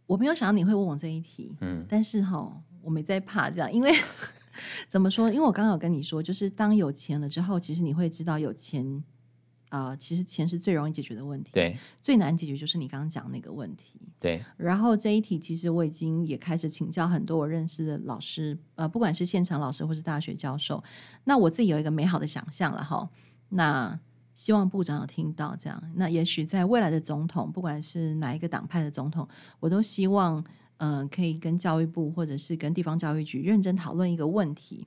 [0.06, 2.62] 我没有想到你会问我这一题，嗯，但是哈。
[2.82, 3.92] 我没在怕这样，因为
[4.88, 5.28] 怎么说？
[5.28, 8.84] 因为我刚刚有跟你说，就是当有钱了之后，其实你会知道有钱
[9.68, 11.52] 啊、呃，其实钱是最容易解决的问题。
[11.52, 14.00] 对，最难解决就是你刚刚讲那个问题。
[14.18, 14.44] 对。
[14.56, 20.82] 然后这一题，其实我已经也开始请教很多我认识的老师，呃，不管是现场老师或是大学教授。
[21.24, 23.08] 那我自己有一个美好的想象了哈。
[23.50, 23.96] 那
[24.34, 25.80] 希望部长有听到这样。
[25.94, 29.28] 那也许在未来的总统，不管是哪一个党派的总统，
[29.60, 30.44] 我都希望。
[30.78, 34.86] 嗯、呃，可以跟教育部或者是跟地方教育局认真讨论一个问题，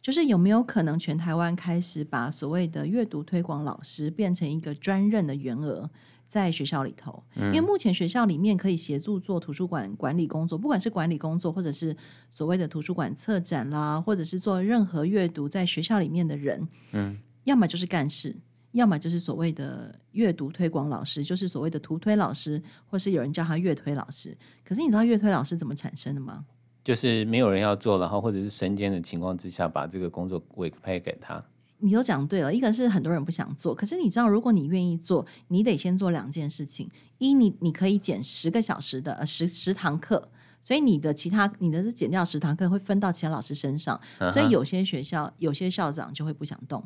[0.00, 5.90] 就是有没有可能全台湾开始把所谓的阅读推广老师变成一个专任的员额
[6.26, 7.22] 在学校里头？
[7.34, 11.96] 嗯、因为目前学校里面可以协助做图书馆管理工作，不管是管理工作，或者是
[12.28, 18.36] 所谓的图书馆策展啦，或者是做任何阅读在学校里面的人，嗯，要么就是干事。
[18.72, 24.36] 要么就是所谓的阅读推广老师，就是所谓的图推老师，或是有人叫他阅推老师。
[24.64, 26.44] 可是你知道阅推老师怎么产生的吗？
[26.82, 31.42] 就是没有人要做，然后或者是身兼的情况之下，把这个工作委派给他。
[31.78, 40.28] 你都讲对了，一个是很多人不想做，可是你知道，如果你愿意做，你得先做两件事情：一，你你可以减十个小时的呃十十堂课，
[40.62, 43.98] 所以你的其他你的是减掉十堂课会分到其他老师身上，
[44.32, 46.82] 所以有些学校有些校长就会不想动。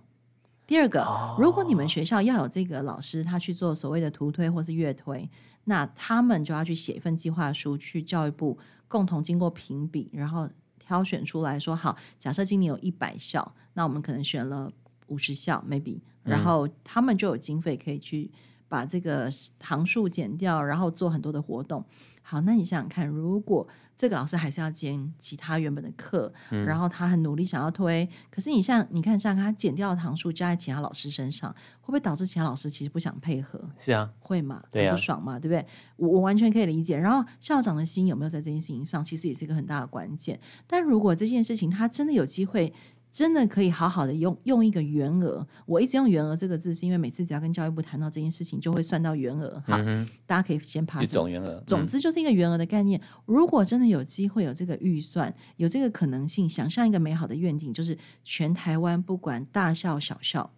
[0.66, 1.06] 第二个，
[1.38, 5.28] 如果你们学校要有这个老师，他去做所谓的图推或是乐推，
[5.64, 10.48] 那他们就要去写一份计划书，去教育部共同经过评比，然后
[10.78, 14.70] 挑选出来说好，假设今年有一百校，那我们可能选了。
[15.08, 18.30] 五十校 maybe，然后他们就有经费可以去
[18.68, 21.84] 把这个堂数减掉，然后做很多的活动。
[22.22, 33.60] 好，那你想想看，如果这个老师还是要兼其他原本的课，嗯、然后他很努力想要推，可是你像你看，像他减掉的堂数加在其他老师身上，会不会导致其他老师其实不想配合？
[33.78, 34.62] 是啊，会嘛？
[34.70, 35.38] 对啊，不爽嘛？
[35.38, 35.64] 对不对？
[35.96, 36.96] 我我完全可以理解。
[36.98, 40.38] 然后校长的心有没有在这件事情上，其实也是一个很大的关键。
[40.66, 42.72] 但如果这件事情他真的有机会。
[43.14, 49.62] 真的可以好好的用用一个原额，我一直用原额这个字，是因为每次只要跟教育部谈到这件事情，就会算到原额。
[49.64, 51.60] 好，嗯、大家可以先爬总原额。
[51.60, 53.00] 嗯、总之就是一个原额的概念。
[53.24, 60.50] 如果真的有机会有这个预算，有这个可能性，想象一个美好的愿景，就是全台湾不管大校小校，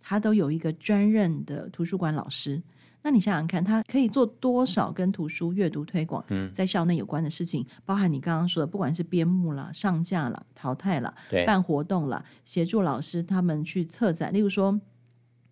[0.00, 2.62] 他都有一个专任的图书馆老师。
[3.04, 7.60] 那你想想看，他可以做多少跟图书阅读推广在校内有关的事情？
[7.60, 14.32] 嗯、包含你刚刚说的，不管是编目了、上架了、淘汰了、对办活动了、协助老师他们去策展。
[14.32, 14.80] 例如说，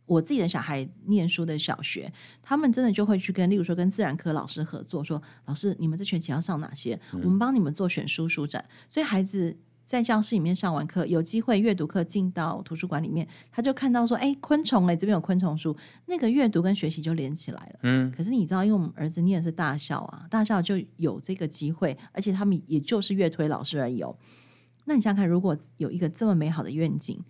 [0.07, 2.11] 我自己的小孩念书的小学，
[2.43, 6.99] 他们真的就会去跟，例如说跟自然科老师合作，说老师，你们这学期要上哪些？
[7.13, 8.65] 嗯、我们帮你们做选书书展。
[8.89, 9.55] 所以孩子。
[9.85, 17.79] 在教室里面上完课，有机会阅读课进到图书馆里面，他就看到说：“哎，昆虫哎，这边有昆虫书。”那个阅读跟学习就连起来了。
[17.83, 24.17] 嗯，可是你知道，因为我们儿子念的是大校啊，大校就有这个机会，而且他们也就是乐推老师而已哦。
[24.85, 27.23] 那你想想看，如果有一个这么美好的愿景，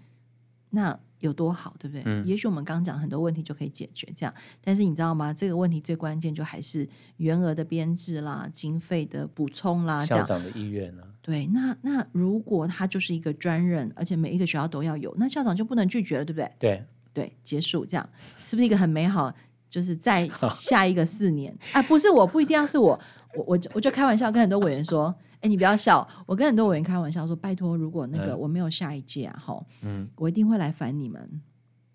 [0.70, 0.98] 那。
[1.22, 2.02] 有多好，对不对？
[2.04, 5.32] 嗯、也许我们刚讲很多问题就可以解决这样，但是你知道吗？
[5.32, 11.02] 这个问题最关键就还是员额的编制啦、经费的补充啦、校长的意愿呢？
[11.22, 16.52] 对，那那如果他就是一个专任，而且每一个学校都要有，那校长就不能拒绝了，对不对？
[16.58, 18.08] 对对，结束这样，
[18.44, 19.32] 是不是一个很美好？
[19.70, 22.98] 就是在 下一个四年，哎、啊，不是我，不一定要是我，
[23.36, 25.14] 我我我就开玩笑跟很多委员说。
[25.42, 26.08] 哎，你不要笑！
[26.24, 31.42] 我跟很多委员开玩笑说，拜托，如果那个我没有下一届啊，哈，嗯，我一定会来烦你们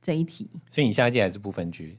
[0.01, 0.49] 这一题。
[0.69, 1.97] 所以你下一届还是不分区？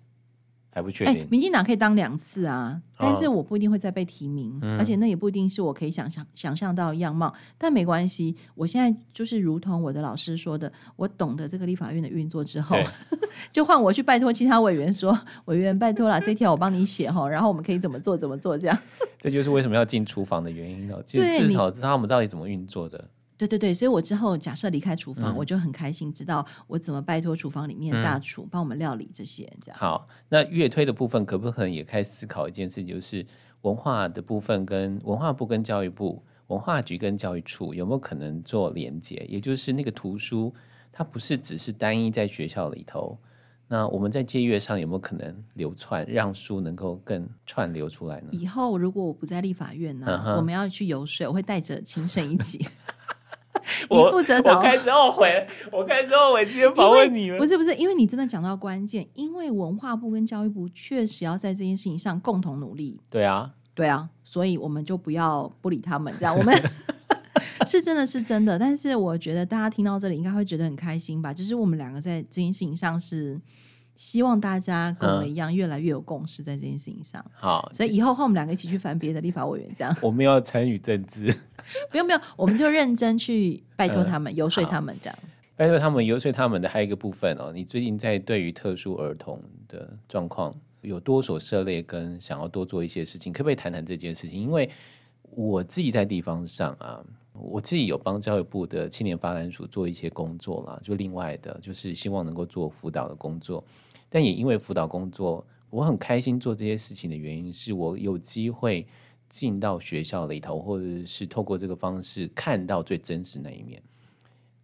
[0.79, 7.35] 还不确定，民进党可以当两次啊，但是我不一定会再被提名，哦、而且那也不一定是我可以想象想象到的样貌。
[7.59, 12.77] 但没关系，我现在就是如同我的老师说的，我懂得这个立法院的运作之后，
[13.53, 18.79] 就换我去拜托其他委员说，委员拜托了，这条我帮你写哈，然后我们可以怎么做怎么做这样。
[19.21, 23.09] 这就是为什么要进厨房的原因了，至少知道他们到底怎么运作的。
[23.39, 29.51] 对对对，所以我之后假设离开厨房，嗯、我就很开心，知道我怎么拜托厨房里面大厨帮我们料理这些。
[29.63, 33.25] 这样好，那乐推的部分可不可能也开始思考一件事，就是
[33.63, 39.25] 文化的部分跟文化部跟教育部、文化局跟教育处有没有可能做连接？
[39.29, 40.53] 也就是那个图书，
[40.91, 43.17] 它不是只是单一在学校里头，
[43.69, 48.29] 那我们在借阅上有没有可能流窜，让书能够更串流出来呢？
[48.33, 52.67] 以后如果我不在立法院呢，我们要去游说，我会带着清盛一起。
[53.89, 57.39] 我负责 我开始后悔，我开始后悔今天访问你了。
[57.39, 63.01] 不是不是，因为你真的讲到关键，因为文化部跟教育部确实要在这件事情上共同努力。
[63.11, 66.55] 对啊，对啊，所以我们就不要不理他们，这样我们
[67.67, 68.59] 是真的是真的。
[68.59, 71.33] 但是我觉得大家听到这里应该会觉得很开心吧？
[71.33, 73.41] 就是我们两个在这件事情上是。
[73.99, 77.21] 希望大家跟我一样，越来越有共识在这件事情上。
[77.35, 79.93] 好，所以以后和我们两个一起去烦别的立法委员，这样。
[80.01, 81.35] 我们要参与政治，
[81.91, 85.19] 不用不用，我们就认真去拜托他们，游说他们，这样。
[85.57, 87.51] 拜托他们，游说他们的还有一个部分哦。
[87.53, 94.41] 你最近在对于特殊儿童的状况有多所涉猎，跟想要多做一些事情，可不可以谈谈这件事情？
[94.41, 94.71] 因为
[95.31, 103.63] 我自己在地方上啊，我自己有帮教育部的青年发展署做一些工作啦，就另外的，就是希望能够做辅导的工作。
[104.09, 108.87] 但也因为辅导工作，我很开心做这些事情的原因，是我有机会
[109.29, 113.83] 进到学校里头，或者是透过这个方式看到最真实那一面。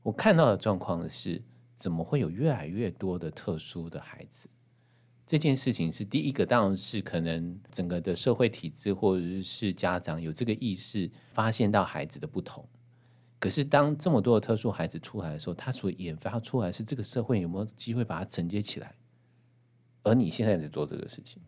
[0.03, 1.43] 我看到的状况是，
[1.77, 4.49] 怎么会有越来越多的特殊的孩子？
[5.27, 12.67] 这件事情是第一个，当然是可能整个的社会体制或者是家长有这个意识，发现到孩子的不同。
[13.39, 18.95] 可是当这么多的特殊孩子出来的时候，他所研发出来是这个社会有没有机会把它承接起来？
[20.03, 21.41] 而你现在在做这个事情，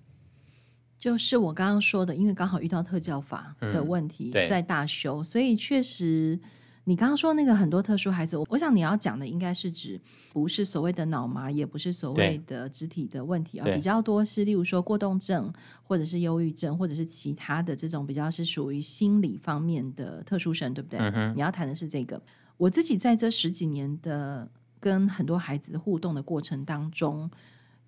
[0.98, 6.38] 就是我刚刚说的，因为刚好遇到特教法的问题在大修，嗯、所以确实
[6.84, 10.00] 你刚刚说那个很多特殊孩子，我我想你要讲的应该是指
[10.32, 20.98] 不是所谓的脑麻，也不是所谓的肢体的问题，而比较多是例如说过动症，或者是忧郁症，或者是其他的这种比较是属于心理方面的特殊生，对不对？
[21.00, 22.20] 嗯、你要谈的是这个。
[22.56, 24.48] 我自己在这十几年的
[24.80, 27.30] 跟很多孩子互动的过程当中，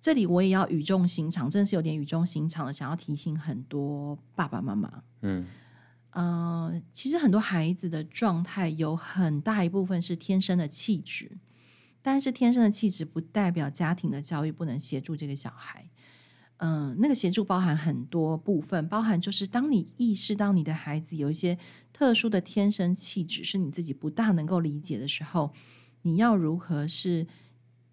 [0.01, 5.45] 这里我也要语重心长，真的是有点语重心长的，想要提醒很多爸爸妈妈，嗯。
[6.11, 11.37] 呃，其实很多孩子的状态有很大一部分是天生的气质，
[12.01, 15.87] 但是天生的气质不代表家庭的教育不能协助这个小孩。
[16.57, 21.55] 嗯、呃，那个协助包含很多部分，包含就是当你意识到你的孩子有一些
[21.93, 25.53] 特殊的天生气质是你自己不大能够理解的时候，
[26.01, 27.27] 你要如何是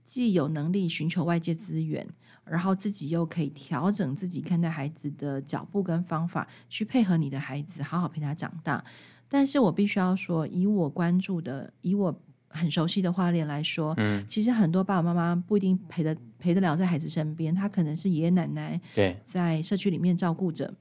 [0.06, 2.06] 既有能力寻求外界资源。
[2.48, 8.84] 然后自己又可以调整自己看待孩子的脚步跟方法，去配合你的孩子，好好陪他长大。
[9.28, 12.16] 但是我必须要说，以我关注的，以我
[12.46, 20.72] 很熟悉的花莲来说，嗯，其实很多爸爸妈妈不一定陪得陪得了在孩子身边，他可能是爷爷奶奶对在社区里面照顾着，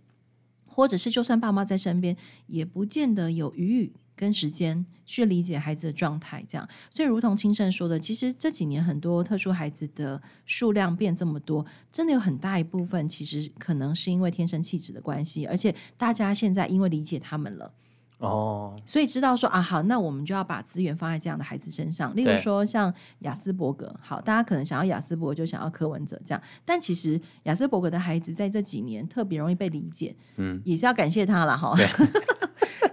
[0.68, 3.92] 或者是就算爸妈在身边，也不见得有余裕。
[4.16, 17.72] 跟时间去理解孩子的状态，这样，所以如同清盛说的，其实这几年很多特殊孩子的数量变这么多，真的有很大一部分其实可能是因为天生气质的关系，而且大家现在因为理解他们了，
[18.20, 31.76] 哦，所以知道说啊，好，那我们就要把资源放在这样的孩子身上，例如说像雅斯伯格，好，大家可能想要雅斯伯格就想要柯文哲这样，但其实雅斯伯格的孩子在这几年特别容易被理解，嗯，也是要感谢他了哈。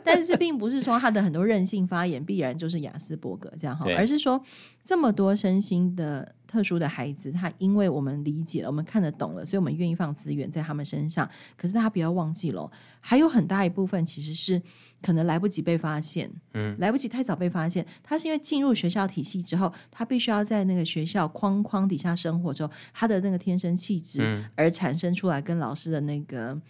[0.04, 4.42] 但是并不是说他的很多任性发言必然就是雅斯伯格这样哈，而是说
[4.84, 11.28] 这么多身心的特殊的孩子，他因为我们理解了，我们看得懂了，所以我们愿意放资源在他们身上。
[11.56, 14.60] 可是大家不要忘记了，还有很大一部分其实是
[15.00, 17.86] 可能来不及被发现，嗯，来不及太早被发现。
[18.02, 26.60] 他是因为进入学校体系之后，他必须要在那个学校框框底下生活之后，他的那个天生气质而产生出来跟老师的那个。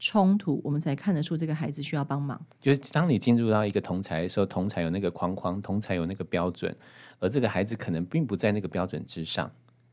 [0.00, 2.40] 冲突，我们才看得出这个孩子需要帮忙。
[2.60, 6.74] 就是当你进入到一个同才的时候，同才有那个框框，同才有那个标准，
[7.20, 9.48] 而这个孩子可能并不在那个标准之上，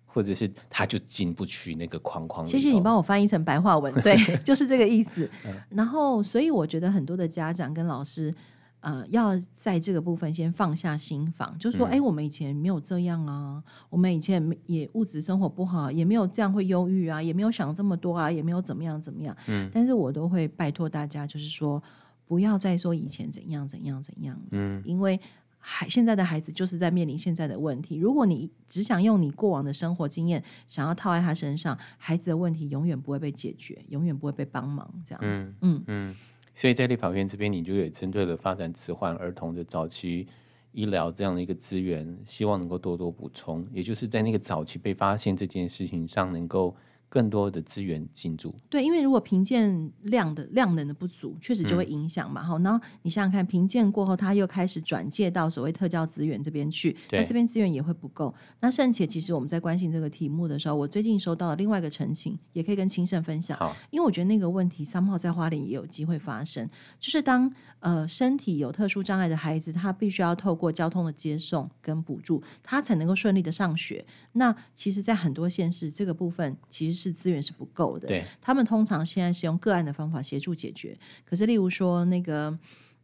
[0.05, 2.47] 或者是他就进不去那个框框。
[2.47, 5.29] 谢谢你帮我翻译成白话文，对， 就是这个意思。
[5.69, 8.33] 然后，所以我觉得很多的家长跟老师。
[8.79, 19.35] 呃，要在这个部分先放下心防，就说，哎、嗯，我们以前没有这样啊，我们以前也物质生活不好，也没有这样会忧郁啊，也没有想这么多啊，也没有怎么样怎么样。
[19.47, 21.81] 嗯，但是我都会拜托大家，就是说，
[22.27, 24.39] 不要再说以前怎样怎样怎样。
[24.51, 25.19] 嗯，因为
[25.57, 27.97] 孩现在的孩子就是在面临现在的问题。
[27.97, 34.87] 如果你只想用你过往的生活经验，想要套在他身上，孩子的问题永远不会被解决，永远不会被帮忙。
[35.03, 36.15] 这样，嗯嗯嗯。
[36.57, 40.25] 所以在立法院这边，你就也针对了发展迟缓儿童的早期
[40.71, 46.75] 医疗这样的一个资源，希望能够多多补充，也就是在那个早期被发现这件事情上能够。
[47.09, 52.43] 更多的资源进驻，对，因为如果评鉴量的量能的不足，确实就会影响嘛。
[52.43, 58.35] 好、嗯，然后你想想看，评鉴过后，他又开始转介到所谓特教资源这边去，那这边资源也会不够。
[58.59, 63.57] 那甚且，其实我们在关心这个题目的时候，我最近收到了另外一个陈情，也可以跟清盛分享。
[63.89, 74.05] 因为我觉得那个问题，somehow 在花莲也有机会发生，就是当呃身体有特殊障碍的孩子，他必须要透过交通的接送跟补助，他才能够顺利的上学。
[74.33, 76.96] 那其实，在很多县市，这个部分其实。
[76.97, 80.97] 是资源是不够的，对，他们通常现在是用个案的方法协助解决。
[81.23, 82.57] 可是，例如说那个，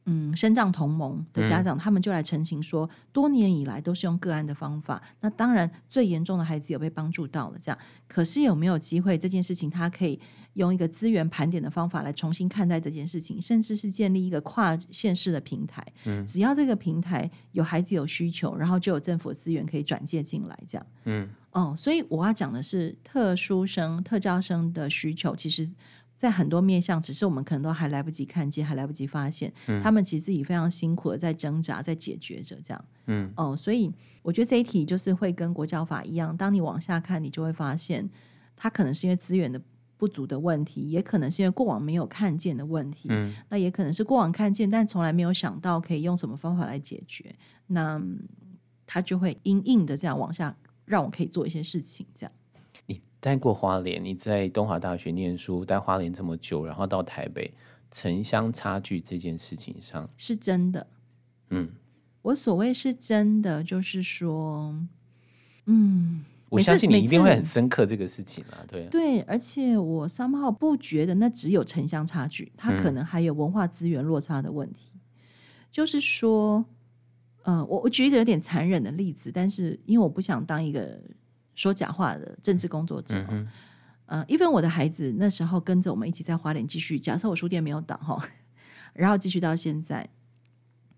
[0.05, 5.01] 嗯，身障同盟的家长，嗯、他们就来澄清说，多年以来都是用个案的方法。
[5.21, 7.77] 那当然，最严重的孩子有被帮助到了，这样。
[8.07, 10.19] 可是有没有机会这件事情，他可以？
[10.53, 15.83] 用一个资源盘点的方法来重新看待这件事情，甚至是建立一个跨县市的平台。
[16.05, 20.85] 嗯，只要这个平台有孩子有需求，然后就有政府资源可以转介进来，这样。
[21.05, 25.67] 嗯，哦，所以我要讲的是特殊生、特教生的需求，其实，
[26.23, 29.51] 在很多面向，只是我们可能都还来不及看见，还来不及发现。
[29.67, 32.85] 嗯，他们其实自己非常辛苦的在挣扎，在解决着这样。
[33.07, 38.09] 嗯，哦，所以我觉得这一题就是会跟国教法一样，当你往下看，你就会发现，
[38.55, 39.61] 它可能是因为资源的。
[39.95, 43.07] 不足的问题，也可能是因为过往没有看见的问题。
[43.09, 47.33] 嗯，那也可能是过往看见，但从来没有想到可以用什么方法来解决。
[47.67, 48.01] 那
[48.85, 50.53] 他就会硬硬的这样往下，
[50.83, 52.05] 让我可以做一些事情。
[52.13, 52.42] 这样，你
[53.23, 57.53] 待过花莲，你在东华大学念书，待花莲这么久，然后到台北，
[57.89, 60.85] 城乡差距这件事情上是真的。
[61.49, 61.69] 嗯，
[62.21, 64.77] 我所谓是真的，就是说，
[65.67, 66.25] 嗯。
[66.49, 74.91] 我相信你一定会很深刻这个事情啊，对对，而且我 somehow 不觉得那只有城乡差距，它可能还有文化资源落差的问题。
[74.93, 74.99] 嗯、
[75.71, 76.63] 就是说，
[77.45, 81.01] 嗯、呃，我我举一个有点残忍的例子，但是因为我不想当一个
[81.55, 83.17] 说假话的政治工作者。
[83.17, 83.47] 嗯哼
[84.05, 88.21] 呃，因为我的孩子那时候跟着我们一起在花莲继续，假设我书店没有倒哈，
[88.93, 90.07] 然后继续到现在，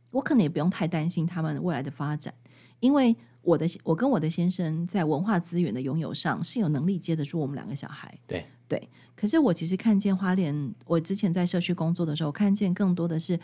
[0.10, 2.34] 我可能也不用太担心他们未来的发展，
[2.80, 8.18] 因为我的我跟我的先生在文化资源的拥有上是有能力接得住我们两个小孩。
[8.26, 13.40] 对对，可是我其实看见花莲，我之前在社区工作的时候，看见更多的是。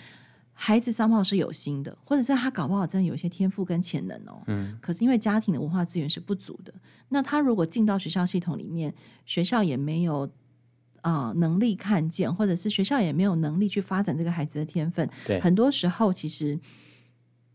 [0.63, 4.43] 孩子商报是有心的，或者是他搞不好真的有一些天赋跟潜能哦。
[4.45, 4.77] 嗯。
[4.79, 6.71] 可是因为家庭的文化资源是不足的，
[7.09, 8.93] 那他如果进到学校系统里面，
[9.25, 10.29] 学校也没有
[11.01, 15.09] 啊、呃、能力看见，或者是学校也没有能力去发展这个孩子的天分。
[15.25, 15.39] 对。
[15.41, 16.59] 很多时候，其实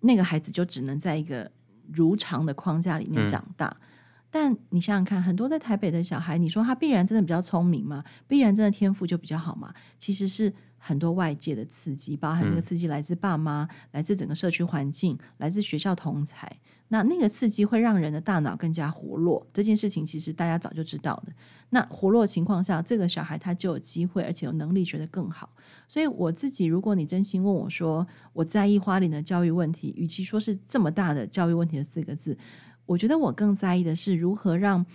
[0.01, 1.49] 那个孩子就只能在一个
[1.93, 3.69] 如常的框架里面长大。
[3.69, 3.87] 嗯、
[4.33, 8.03] 但你想想看，很多在台北的小孩，你说他必然真的比较聪明吗？
[8.27, 9.73] 必然真的天赋就比较好吗？
[9.97, 10.53] 其实是。
[10.87, 16.61] 很多外界的刺激，包含那个刺激来自爸妈，嗯、来自整个社区环境，来自学校同才。
[16.89, 19.45] 那那个刺激会让人的大脑更加活络。
[19.53, 21.33] 这件事情其实大家早就知道的。
[21.71, 25.51] 那活络的情况下，这个小孩他就有机会，而且有能力学得更好。
[25.89, 32.39] 所以我自己，如果你真心问我说，我在意花莲的教育问题，与其说是这么大的教育问题的四个字，
[32.87, 34.87] 我觉得我更在意的是如何让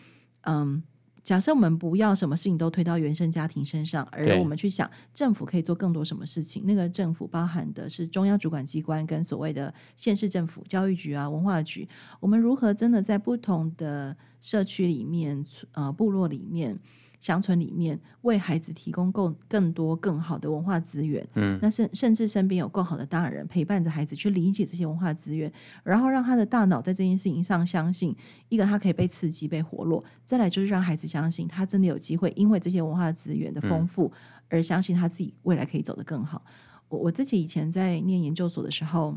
[0.43, 0.81] 嗯。
[1.23, 6.63] 假设我们不要什么事情都推到原生家庭身上，而我们去想政府可以做更多什么事情。
[6.65, 11.87] 那个政府包含的是中央主管机关跟所谓的县市政府、教育局啊、文化局，
[12.19, 16.79] 我们如何真的在不同的社区里面、呃部落里面。
[17.21, 25.49] 乡村里面为孩子提供更更多更好的文化资源，嗯，那甚甚至身边有更好的大人陪伴着孩子去理解这些文化资源，
[25.83, 28.13] 然后让他的大脑在这件事情上相信，
[28.49, 34.11] 一个他可以被刺激、被活络，再来就是让孩子相信他真的有机会，因为这些文化资源的丰富
[34.49, 36.43] 而相信他自己未来可以走得更好。
[36.89, 39.15] 我我自己以前在念研究所的时候。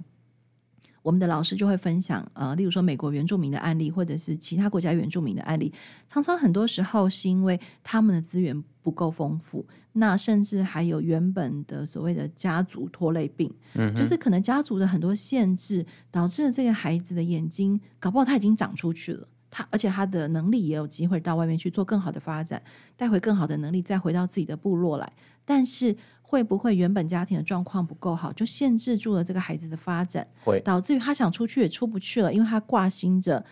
[1.04, 5.70] 我们的老师就会分享，呃，例如说美国原住民的案例，或者是其他国家原住民的案例，
[6.08, 22.62] 常常很多时候是因为他们的资源不够丰富，那甚至还有原本的所谓的家族拖累病，嗯，就是可能家族的很多限制，导致了这个孩子的眼睛搞不好他已经长出去了，他而且他的能力也有机会到外面去做更好的发展，
[22.96, 25.12] 带回更好的能力，再回到自己的部落来，
[25.44, 25.94] 但是。
[26.34, 30.26] 会不会原本家庭的状况不够好，就限制住了这个孩子的发展？
[30.42, 33.44] 会导致于他想出去也出不去了，因为他挂心着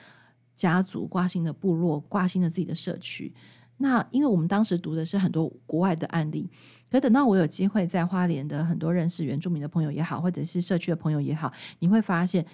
[0.57, 3.33] 家族、挂心的部落、挂心着自己的社区。
[3.77, 6.51] 那因为我们当时读的是很多国外的案例，
[6.91, 12.45] 可等到我有机会在花莲的很多认识原住民的朋友也好，或者是社区的朋友也好，你会发现，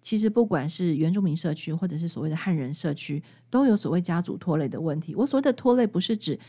[0.00, 5.14] 其实不管是原住民社区，或者是所谓的汉人社区，都有所谓家族拖累的问题。
[5.14, 6.40] 我所谓的拖累，不是指。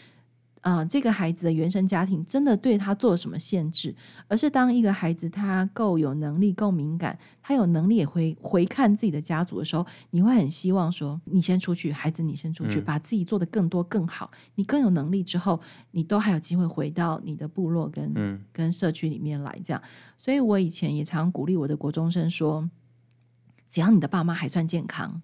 [0.65, 3.93] 啊、呃，这个孩子的原生家庭真的对他做了什么限制？
[4.27, 14.31] 而是当一个孩子他够有能力、够敏感，他有能力也会回看自己的家族的时候，你会很希望说：你先出去，孩子，你先出去，嗯、把自己做得更多、更好。
[14.55, 15.61] 你更有能力之后，
[15.91, 19.55] 你都还有机会回到你的部落跟、嗯、跟社区里面来。
[19.63, 19.79] 这样，
[20.17, 22.67] 所以我以前也常鼓励我的国中生说：
[23.69, 25.21] 只要你的爸妈还算健康。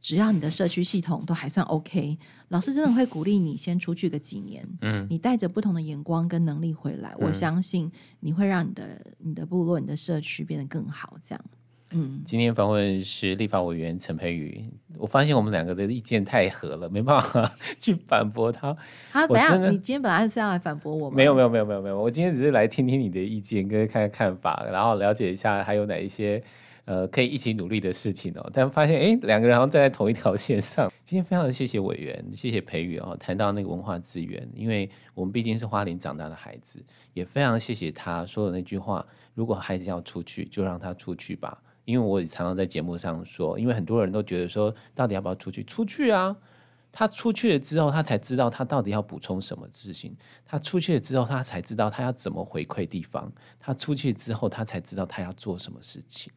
[0.00, 2.16] 只要你的社区系统都还算 OK，
[2.48, 4.64] 老师真的会鼓励你先出去个几年。
[4.82, 7.90] 嗯，你带着不同的眼光跟能力回来，嗯、我相信
[8.20, 11.16] 你会让你的你的部落、你的社区变得更好。
[11.20, 11.44] 这样，
[11.90, 12.22] 嗯。
[12.24, 18.68] 今天访问是立法委员陈佩瑜，我发现我们两个的意见太合了，没办法去反驳他。
[19.10, 21.16] 啊，等下，你今天本来是要来反驳我吗？
[21.16, 22.00] 没有，没有，没有，没有，没有。
[22.00, 26.40] 我今天只是来听听你的意见，跟看看看法，然后了解一下还有哪一些。
[26.86, 30.90] 呃，可以一起努力的事情哦，但发现哎，两个人好像站在同一条线上。
[31.04, 36.80] 今天非常的谢谢委员，谢谢培瑜哦，谈到那个文化资源，因为我们毕竟是花莲长大的孩子，
[37.12, 41.60] 也非常谢谢他说的那句话：如果孩子要出去，就让他出去吧。
[41.84, 45.62] 因为我也常常在节目上说，因为很多人都觉得说，到底要不要出去？
[45.64, 46.36] 出去啊！
[46.92, 50.16] 他出去了之后，他才知道他到底要补充什么事情。
[50.44, 53.30] 他出去了之后，他才知道他要怎么回馈地方。
[53.60, 56.32] 他出去之后，他才知道他要做什么事情。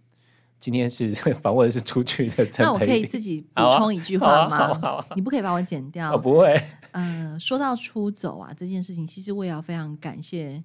[0.60, 4.58] 今天是 访问的是出去的，那我可以自己补充一句话吗？
[4.58, 6.12] 啊啊啊、你不可以把我剪掉。
[6.12, 6.54] 我不会。
[6.92, 10.62] 嗯、呃，说到出走啊这件事情，其实我也要非常感谢。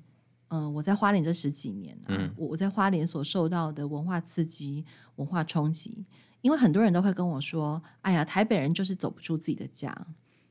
[0.49, 4.85] 嗯、呃，我在花莲这十几年、啊，嗯，我我在花莲所受到的文化刺激、
[5.17, 6.05] 文化冲击，
[6.43, 9.95] 因为很多人都会跟我说：“哎呀，台北人就是走不出自己的家，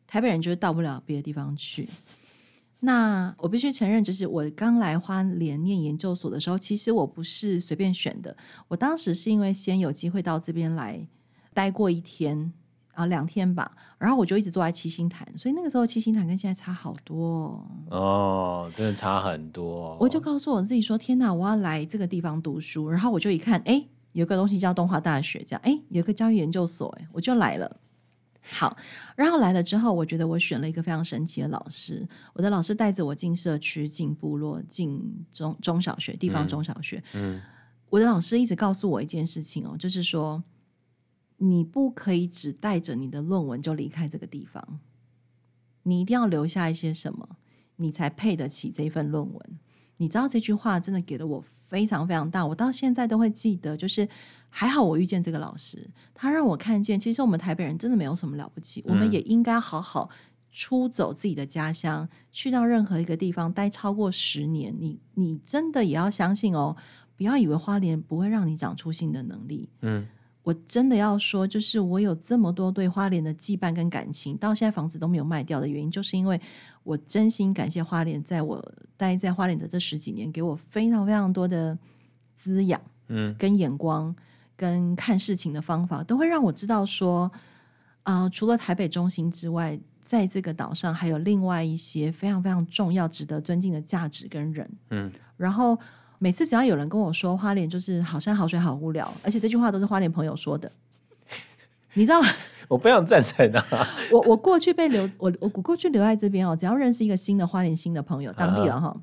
[0.07, 1.89] 台北人就是到不了别的地方去。”
[2.85, 8.35] 那我必须承认，就是我刚来花莲念研究所的时候，其实我不是随便选的。
[8.67, 11.07] 我当时是因为先有机会到这边来
[11.53, 12.51] 待过一天
[12.93, 19.97] 啊，两天吧，然后我就一直坐在七星潭，所以那个时候七星潭跟现在差好多哦，真的差很多。
[19.97, 23.81] 我就告诉我自己说：“天哪，我要来这个地方读书。”然后我就一看，哎，
[24.11, 27.77] 有个东西叫东华大学，这样哎，有个教育研究所，哎，我就来了。
[28.45, 28.75] 好，
[29.15, 32.05] 然后来了之后，我觉得我选了一个非常神奇的老师。
[32.33, 37.01] 我的老师带着我进社区、进部落、进中中小学、地方中小学。
[37.13, 37.39] 嗯，
[37.89, 40.43] 我的老师一直告诉我一件事情哦，就是说，
[41.37, 44.79] 你不可以只带着你的论文就离开这个地方，
[45.83, 47.37] 你一定要留下一些什么，
[47.77, 49.59] 你才配得起这份论文。
[49.97, 51.41] 你知道这句话真的给了我
[51.73, 53.75] 非常非常大，我到现在都会记得。
[53.75, 54.07] 就是
[54.51, 60.07] 还好我遇见这个老师，他让我看见，其实我们台北人真的没有什么了不起，我们也应该好好
[60.51, 64.71] 出走自己的家乡，去到任何一个地方待超过十年。
[64.79, 66.77] 你你真的也要相信哦，
[67.17, 69.67] 不要以为花莲不会让你长出新的能力。
[69.81, 70.05] 嗯。
[70.43, 76.39] 我真的要说，就是我有这么多对花莲的羁绊跟感情，到现在房子都没有卖掉的原因，就是因为
[76.83, 78.61] 我真心感谢花莲，在我
[78.97, 81.77] 待在花莲的这十几年，给我非常非常多的
[82.35, 84.13] 滋养，嗯，跟眼光，
[84.57, 87.31] 跟看事情的方法，都会让我知道说，
[88.03, 95.79] 啊、呃，除了台北中心之外，在这个岛上还有另外一些非常非常重要、值得尊敬的价值跟人，嗯，然后。
[96.23, 100.71] 每次只要有人跟我说花莲就是好山好水好无聊，而且这句话都是花莲朋友说的，
[101.95, 102.27] 你知道吗？
[102.69, 103.65] 我非常赞成啊！
[104.09, 108.95] 我我过去被留我我过去留在这边哦，只要认识一个新的花莲新的朋友，当地人哈，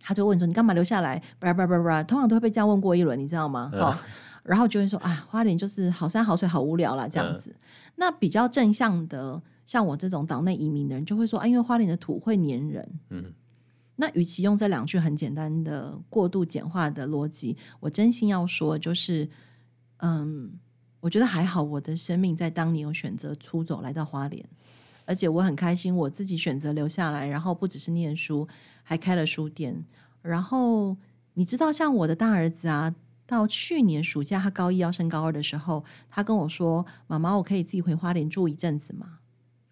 [0.00, 1.22] 他就问说你干嘛留下来？
[1.38, 3.70] 叭叭叭叭，通常都会被这样问过一轮，你知道吗？
[3.74, 3.96] 哦，
[4.42, 7.06] 然后就会说啊，花莲就是好山好水好无聊啦。
[7.06, 7.54] 这样子。
[7.94, 13.32] 那比较正向的，像我这种岛内移民的人，就会说啊，因为花莲的土会黏人，嗯。
[14.00, 19.28] 那与其用这两句很简单的过度简化的逻辑，我真心要说，就是，
[19.98, 20.58] 嗯，
[21.00, 24.42] 我觉得还好，我的生命在当年有选择出走来到花莲，
[25.04, 28.48] 而且我很开心，我自己选择留下来，然后不只是念书，
[28.82, 29.84] 还开了书店。
[30.22, 30.96] 然后
[31.34, 32.94] 你知道，像我的大儿子啊，
[33.26, 39.18] 到去年暑假他高一要升高二的时候，他跟我说：“妈妈，我可以自己回花莲住一阵子吗？”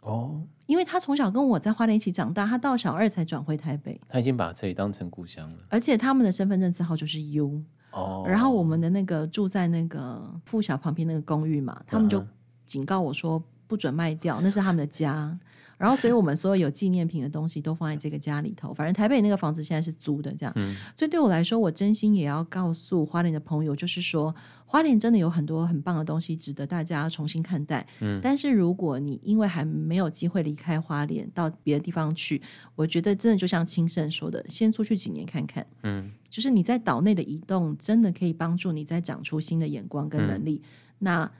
[0.01, 0.43] 哦。
[0.67, 3.99] 因为他从小跟我在花莲一起长大，他到小二才转回台北。
[4.09, 5.59] 他已经把这里当成故乡了。
[5.69, 7.63] 而且他们的身份证字号就是 U。
[7.93, 8.25] 哦。
[8.27, 12.23] 然后我们的那个住在那个附小旁边那个公寓嘛，他们就
[12.67, 15.39] 警告我说不准卖掉，那是他们的家。
[15.79, 18.75] 然后，所以我们所有有纪念品的东西都放在这个家里头。
[18.75, 20.53] 反正台北那个房子现在是租的，这样。
[20.57, 20.75] 嗯。
[20.97, 24.35] 所以对我来说，我真心也要告诉花莲的朋友，就是说，
[24.67, 27.87] 花莲真的有很多很棒的东西，值得大家重新看待。
[28.01, 28.19] 嗯。
[28.21, 32.43] 但是如果你因为还没有机会离开花莲到别的地方去，
[32.75, 35.65] 我觉得真的就像清盛说的，先出去几年看看。
[35.85, 36.11] 嗯。
[36.29, 40.61] 就是你在岛内的移动，真的可以帮助你再长出新的眼光跟能力。
[40.65, 40.69] 嗯。
[40.99, 41.31] 那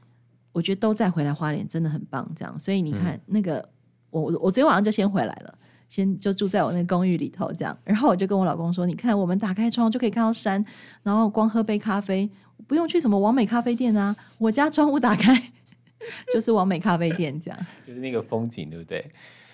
[0.53, 2.57] 我觉得都再回来花莲真的很棒，这样。
[2.57, 3.69] 所以你看、嗯、那个。
[4.11, 7.77] 我我昨天晚上就先回来了，先就住在我那个公寓里头，这样。
[7.85, 10.65] 然后我就跟我老公说：“你看，我们打开窗就可以看到山，
[11.03, 12.29] 然后光喝杯咖啡，
[12.67, 14.15] 不用去什么完美咖啡店啊。
[14.39, 15.35] 我家窗户打开
[16.33, 19.05] 就是完美咖啡店，这样就是那个风景，对不对？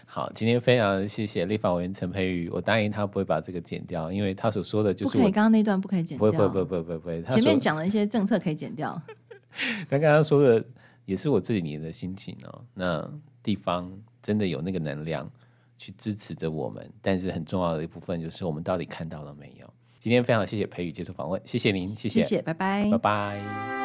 [0.07, 9.01] 好，今天非常谢谢立法委员陈培宇，我答应他不会把这个剪掉，因为他所说的就是不可以，刚刚那段不可以剪掉，不会不会不会不会不会，前面讲的一些政策可以剪掉。
[9.91, 10.65] 他刚刚说的
[11.07, 13.11] 也是我这几年的心情哦，那
[13.43, 13.91] 地方。
[14.25, 15.31] 真的有那个能量
[15.77, 19.71] 去支持着我们，但是很重要的一部分就是我们到底看到了没有？
[19.99, 23.84] 今天非常谢谢培宇接受访问，谢谢您，谢谢，谢谢，拜拜，拜拜。